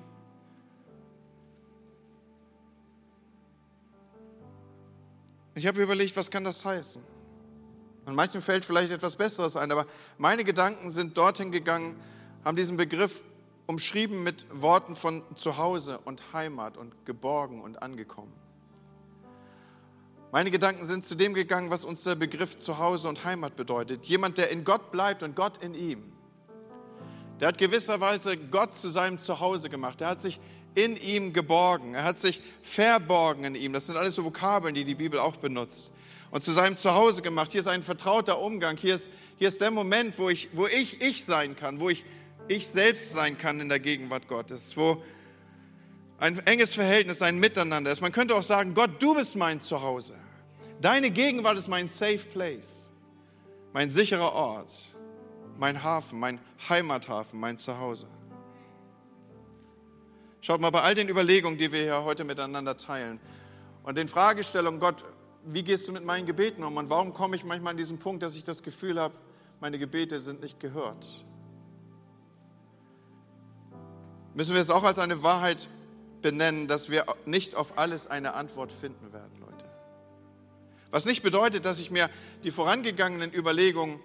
[5.55, 7.03] Ich habe überlegt, was kann das heißen?
[8.05, 9.85] Und manchen fällt vielleicht etwas Besseres ein, aber
[10.17, 11.99] meine Gedanken sind dorthin gegangen,
[12.45, 13.21] haben diesen Begriff
[13.67, 18.33] umschrieben mit Worten von Zuhause und Heimat und geborgen und angekommen.
[20.31, 24.05] Meine Gedanken sind zu dem gegangen, was uns der Begriff Zuhause und Heimat bedeutet.
[24.05, 26.11] Jemand, der in Gott bleibt und Gott in ihm.
[27.39, 30.01] Der hat gewisserweise Gott zu seinem Zuhause gemacht.
[30.01, 30.39] Er hat sich
[30.73, 31.93] in ihm geborgen.
[31.93, 33.73] Er hat sich verborgen in ihm.
[33.73, 35.91] Das sind alles so Vokabeln, die die Bibel auch benutzt.
[36.31, 37.51] Und zu seinem Zuhause gemacht.
[37.51, 38.77] Hier ist ein vertrauter Umgang.
[38.77, 42.03] Hier ist, hier ist der Moment, wo ich, wo ich ich sein kann, wo ich
[42.47, 45.03] ich selbst sein kann in der Gegenwart Gottes, wo
[46.17, 48.01] ein enges Verhältnis, ein Miteinander ist.
[48.01, 50.15] Man könnte auch sagen, Gott, du bist mein Zuhause.
[50.81, 52.87] Deine Gegenwart ist mein Safe Place,
[53.73, 54.71] mein sicherer Ort,
[55.57, 58.07] mein Hafen, mein Heimathafen, mein Zuhause.
[60.41, 63.19] Schaut mal, bei all den Überlegungen, die wir hier heute miteinander teilen
[63.83, 65.03] und den Fragestellungen, Gott,
[65.43, 68.21] wie gehst du mit meinen Gebeten um und warum komme ich manchmal an diesen Punkt,
[68.21, 69.15] dass ich das Gefühl habe,
[69.59, 71.25] meine Gebete sind nicht gehört?
[74.35, 75.69] Müssen wir es auch als eine Wahrheit
[76.21, 79.65] benennen, dass wir nicht auf alles eine Antwort finden werden, Leute.
[80.91, 82.09] Was nicht bedeutet, dass ich mir
[82.43, 83.99] die vorangegangenen Überlegungen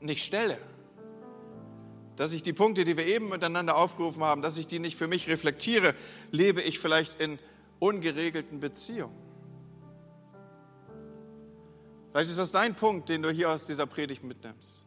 [0.00, 0.58] nicht stelle.
[2.16, 5.06] Dass ich die Punkte, die wir eben miteinander aufgerufen haben, dass ich die nicht für
[5.06, 5.94] mich reflektiere,
[6.30, 7.38] lebe ich vielleicht in
[7.78, 9.14] ungeregelten Beziehungen.
[12.10, 14.86] Vielleicht ist das dein Punkt, den du hier aus dieser Predigt mitnimmst.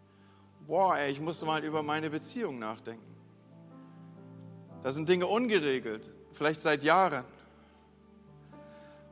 [0.66, 3.19] Boah, ey, ich musste mal über meine Beziehung nachdenken.
[4.84, 7.24] Da sind Dinge ungeregelt, vielleicht seit Jahren.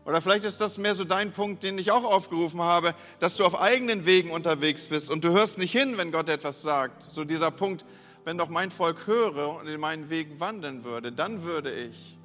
[0.06, 3.44] Oder vielleicht ist das mehr so dein Punkt, den ich auch aufgerufen habe, dass du
[3.44, 7.04] auf eigenen Wegen unterwegs bist und du hörst nicht hin, wenn Gott etwas sagt.
[7.04, 7.84] So dieser Punkt,
[8.24, 12.18] wenn doch mein Volk höre und in meinen Wegen wandeln würde, dann würde ich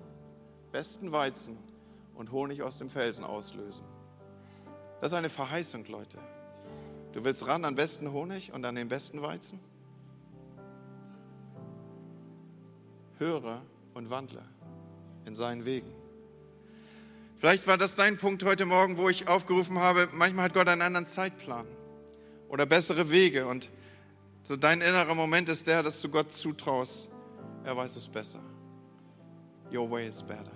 [0.71, 1.59] besten Weizen
[2.15, 3.85] und Honig aus dem Felsen auslösen.
[5.01, 6.19] Das ist eine Verheißung, Leute.
[7.13, 9.59] Du willst ran an besten Honig und an den besten Weizen?
[13.23, 13.63] Höre
[13.95, 14.43] und wandle
[15.27, 15.95] in seinen Wegen.
[17.39, 20.83] Vielleicht war das dein Punkt heute Morgen, wo ich aufgerufen habe, manchmal hat Gott einen
[20.83, 21.67] anderen Zeitplan
[22.49, 23.47] oder bessere Wege.
[23.47, 23.71] Und
[24.43, 27.09] so dein innerer Moment ist der, dass du Gott zutraust,
[27.63, 28.41] er weiß es besser.
[29.73, 30.51] Your way is better.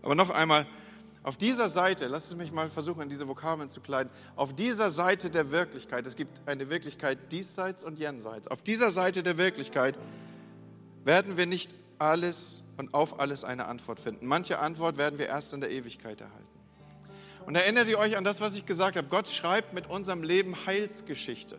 [0.00, 0.64] Aber noch einmal,
[1.24, 4.90] auf dieser Seite, lass es mich mal versuchen, in diese Vokabeln zu kleiden, auf dieser
[4.90, 9.98] Seite der Wirklichkeit, es gibt eine Wirklichkeit diesseits und jenseits, auf dieser Seite der Wirklichkeit
[11.04, 14.26] werden wir nicht alles und auf alles eine Antwort finden.
[14.26, 16.46] Manche Antwort werden wir erst in der Ewigkeit erhalten.
[17.46, 19.08] Und erinnert ihr euch an das, was ich gesagt habe?
[19.08, 21.58] Gott schreibt mit unserem Leben Heilsgeschichte.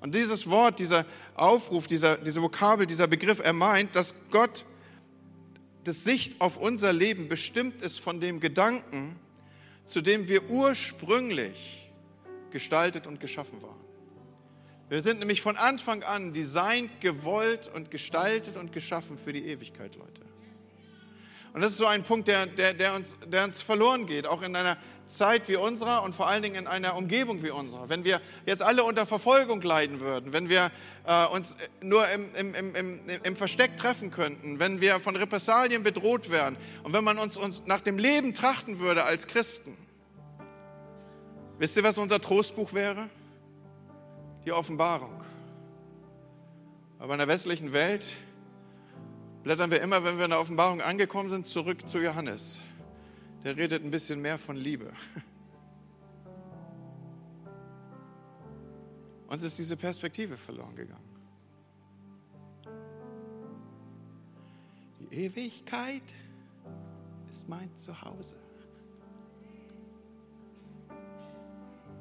[0.00, 4.64] Und dieses Wort, dieser Aufruf, dieser, diese Vokabel, dieser Begriff, er meint, dass Gott
[5.84, 9.16] das Sicht auf unser Leben bestimmt ist von dem Gedanken,
[9.84, 11.90] zu dem wir ursprünglich
[12.50, 13.85] gestaltet und geschaffen waren.
[14.88, 19.96] Wir sind nämlich von Anfang an designt, gewollt und gestaltet und geschaffen für die Ewigkeit,
[19.96, 20.22] Leute.
[21.52, 24.42] Und das ist so ein Punkt, der, der, der, uns, der uns verloren geht, auch
[24.42, 27.88] in einer Zeit wie unserer und vor allen Dingen in einer Umgebung wie unserer.
[27.88, 30.70] Wenn wir jetzt alle unter Verfolgung leiden würden, wenn wir
[31.06, 36.30] äh, uns nur im, im, im, im, Versteck treffen könnten, wenn wir von Repressalien bedroht
[36.30, 39.76] wären und wenn man uns, uns nach dem Leben trachten würde als Christen,
[41.58, 43.08] wisst ihr, was unser Trostbuch wäre?
[44.46, 45.20] Die Offenbarung.
[46.98, 48.06] Aber in der westlichen Welt
[49.42, 52.60] blättern wir immer, wenn wir in der Offenbarung angekommen sind, zurück zu Johannes.
[53.44, 54.92] Der redet ein bisschen mehr von Liebe.
[59.28, 61.02] Uns ist diese Perspektive verloren gegangen.
[65.00, 66.14] Die Ewigkeit
[67.28, 68.36] ist mein Zuhause.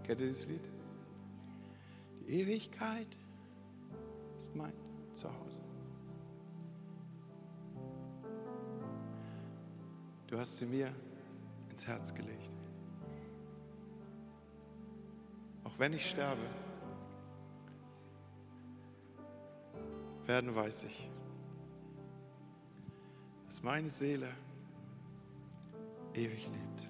[0.03, 0.74] Kennt ihr dieses Lied?
[2.27, 3.17] Ewigkeit
[4.37, 4.73] ist mein
[5.11, 5.61] Zuhause.
[10.27, 10.91] Du hast sie mir
[11.69, 12.57] ins Herz gelegt.
[15.63, 16.41] Auch wenn ich sterbe,
[20.25, 21.09] werden weiß ich,
[23.45, 24.27] dass meine Seele
[26.15, 26.89] ewig lebt.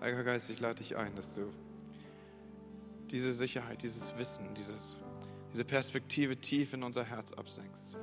[0.00, 1.50] Heiliger Geist, ich lade dich ein, dass du
[3.14, 4.96] diese Sicherheit, dieses Wissen, dieses,
[5.52, 7.96] diese Perspektive tief in unser Herz absenkst.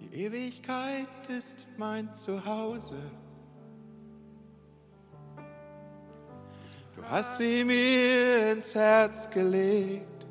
[0.00, 2.96] Die Ewigkeit ist mein Zuhause.
[6.96, 10.26] Du hast sie mir ins Herz gelegt.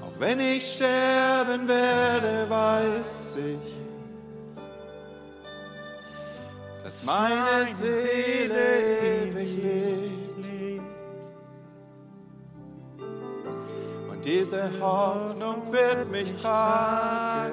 [0.00, 3.73] Auch wenn ich sterben werde, weiß ich,
[6.94, 9.62] dass meine Seele ewig
[10.42, 10.82] lebt.
[14.10, 17.52] Und diese Hoffnung wird mich tragen,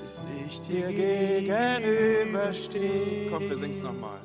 [0.00, 0.12] bis
[0.46, 3.30] ich dir gegenüberstehe.
[3.30, 4.18] Komm, wir singen's nochmal.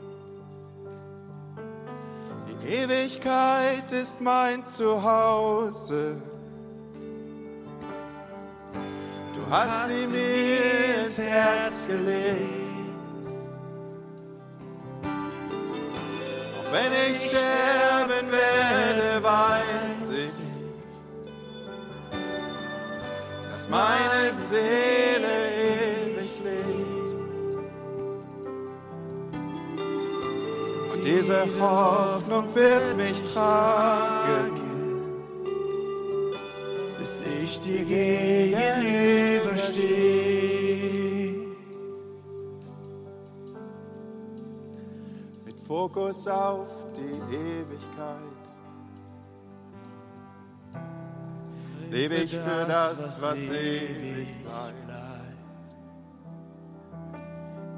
[2.47, 6.21] Die Ewigkeit ist mein Zuhause.
[9.45, 12.39] Du hast sie mir ins Herz gelegt.
[16.57, 20.31] Auch wenn ich sterben werde, weiß ich,
[23.43, 27.11] dass meine Seele ewig lebt.
[30.91, 34.54] Und diese Hoffnung wird mich tragen
[37.55, 38.75] ich dir gegenüberstehe.
[45.45, 48.19] Mit Fokus auf die Ewigkeit
[51.89, 54.75] lebe ich für das, was ewig bleibt.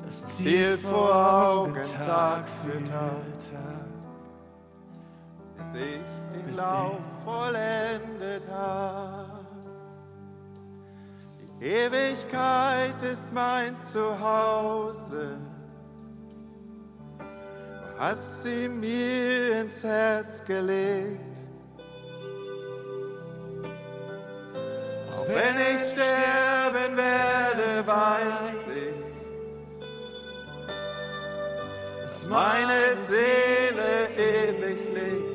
[0.05, 3.21] Das Ziel vor Augen Tag für Tag,
[5.57, 6.01] bis ich
[6.45, 9.36] den Lauf vollendet habe.
[11.59, 15.37] Ewigkeit ist mein Zuhause.
[17.17, 21.39] Du hast sie mir ins Herz gelegt.
[25.11, 29.03] Auch wenn ich sterben werde, weiß ich,
[32.01, 35.26] dass meine Seele ewig lebt.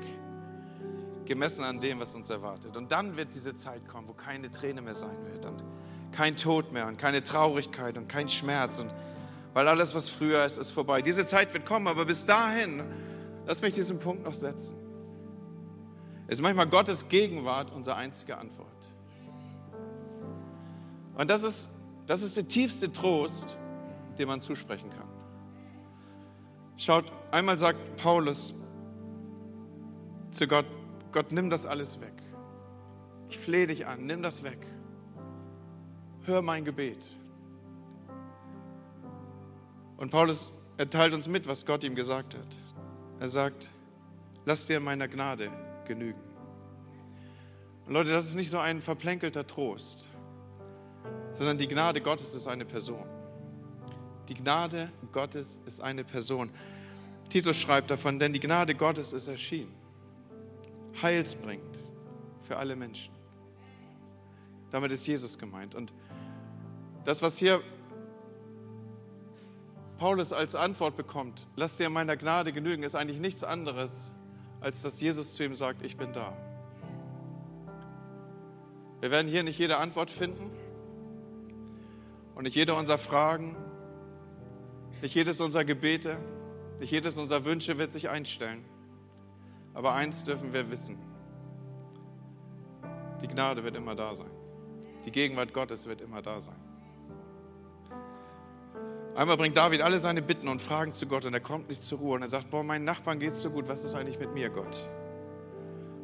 [1.27, 2.75] gemessen an dem, was uns erwartet.
[2.77, 5.45] Und dann wird diese Zeit kommen, wo keine Träne mehr sein wird.
[5.45, 5.63] Und
[6.15, 8.79] kein Tod mehr und keine Traurigkeit und kein Schmerz.
[8.79, 8.91] Und
[9.53, 11.03] weil alles, was früher ist, ist vorbei.
[11.03, 12.83] Diese Zeit wird kommen, aber bis dahin,
[13.47, 14.77] lass mich diesen Punkt noch setzen.
[16.29, 18.69] Ist manchmal Gottes Gegenwart unsere einzige Antwort.
[21.17, 21.69] Und das ist,
[22.07, 23.57] das ist der tiefste Trost,
[24.19, 25.09] den man zusprechen kann.
[26.77, 28.55] Schaut, einmal sagt Paulus
[30.31, 30.67] zu Gott,
[31.13, 32.13] Gott, nimm das alles weg.
[33.29, 34.67] Ich flehe dich an, nimm das weg
[36.27, 36.99] hör mein Gebet.
[39.97, 42.57] Und Paulus erteilt uns mit, was Gott ihm gesagt hat.
[43.21, 43.71] Er sagt,
[44.45, 45.51] lass dir meiner Gnade
[45.87, 46.21] genügen.
[47.87, 50.09] Und Leute, das ist nicht so ein verplänkelter Trost,
[51.35, 53.05] sondern die Gnade Gottes ist eine Person.
[54.29, 56.51] Die Gnade Gottes ist eine Person.
[57.29, 59.75] Titus schreibt davon, denn die Gnade Gottes ist erschienen,
[61.03, 61.79] heilsbringend
[62.43, 63.13] für alle Menschen.
[64.71, 65.75] Damit ist Jesus gemeint.
[65.75, 65.93] Und
[67.05, 67.61] das, was hier
[69.99, 74.13] Paulus als Antwort bekommt, lass dir meiner Gnade genügen, ist eigentlich nichts anderes,
[74.61, 76.37] als dass Jesus zu ihm sagt, ich bin da.
[79.01, 80.51] Wir werden hier nicht jede Antwort finden
[82.35, 83.57] und nicht jede unserer Fragen,
[85.03, 86.19] nicht jedes unserer Gebete,
[86.81, 88.65] nicht jedes unserer Wünsche wird sich einstellen.
[89.75, 90.99] Aber eins dürfen wir wissen,
[93.21, 94.31] die Gnade wird immer da sein.
[95.05, 96.64] Die Gegenwart Gottes wird immer da sein.
[99.15, 101.99] Einmal bringt David alle seine Bitten und Fragen zu Gott und er kommt nicht zur
[101.99, 104.51] Ruhe und er sagt, boah, meinen Nachbarn geht's so gut, was ist eigentlich mit mir,
[104.51, 104.89] Gott?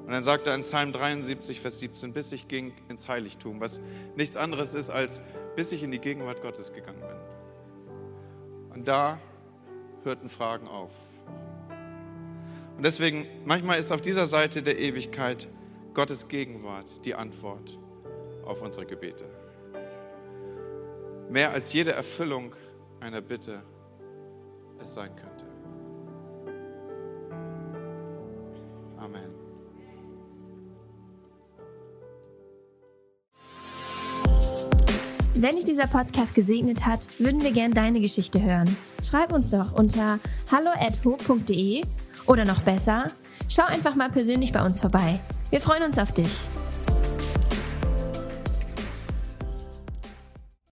[0.07, 3.81] Und dann sagt er in Psalm 73, Vers 17, bis ich ging ins Heiligtum, was
[4.17, 5.23] nichts anderes ist, als
[5.57, 8.75] bis ich in die Gegenwart Gottes gegangen bin.
[8.75, 9.19] Und da
[10.05, 10.93] hörten Fragen auf.
[12.77, 15.49] Und deswegen, manchmal ist auf dieser Seite der Ewigkeit
[15.95, 17.77] Gottes Gegenwart die Antwort
[18.45, 19.25] auf unsere Gebete.
[21.29, 22.55] Mehr als jede Erfüllung
[23.01, 23.63] einer Bitte
[24.81, 25.47] es sein könnte.
[28.99, 29.31] Amen.
[35.35, 38.77] Wenn dich dieser Podcast gesegnet hat, würden wir gerne deine Geschichte hören.
[39.03, 40.21] Schreib uns doch unter
[40.51, 41.83] hallo@ho.de
[42.27, 43.11] oder noch besser,
[43.49, 45.19] schau einfach mal persönlich bei uns vorbei.
[45.49, 46.47] Wir freuen uns auf dich.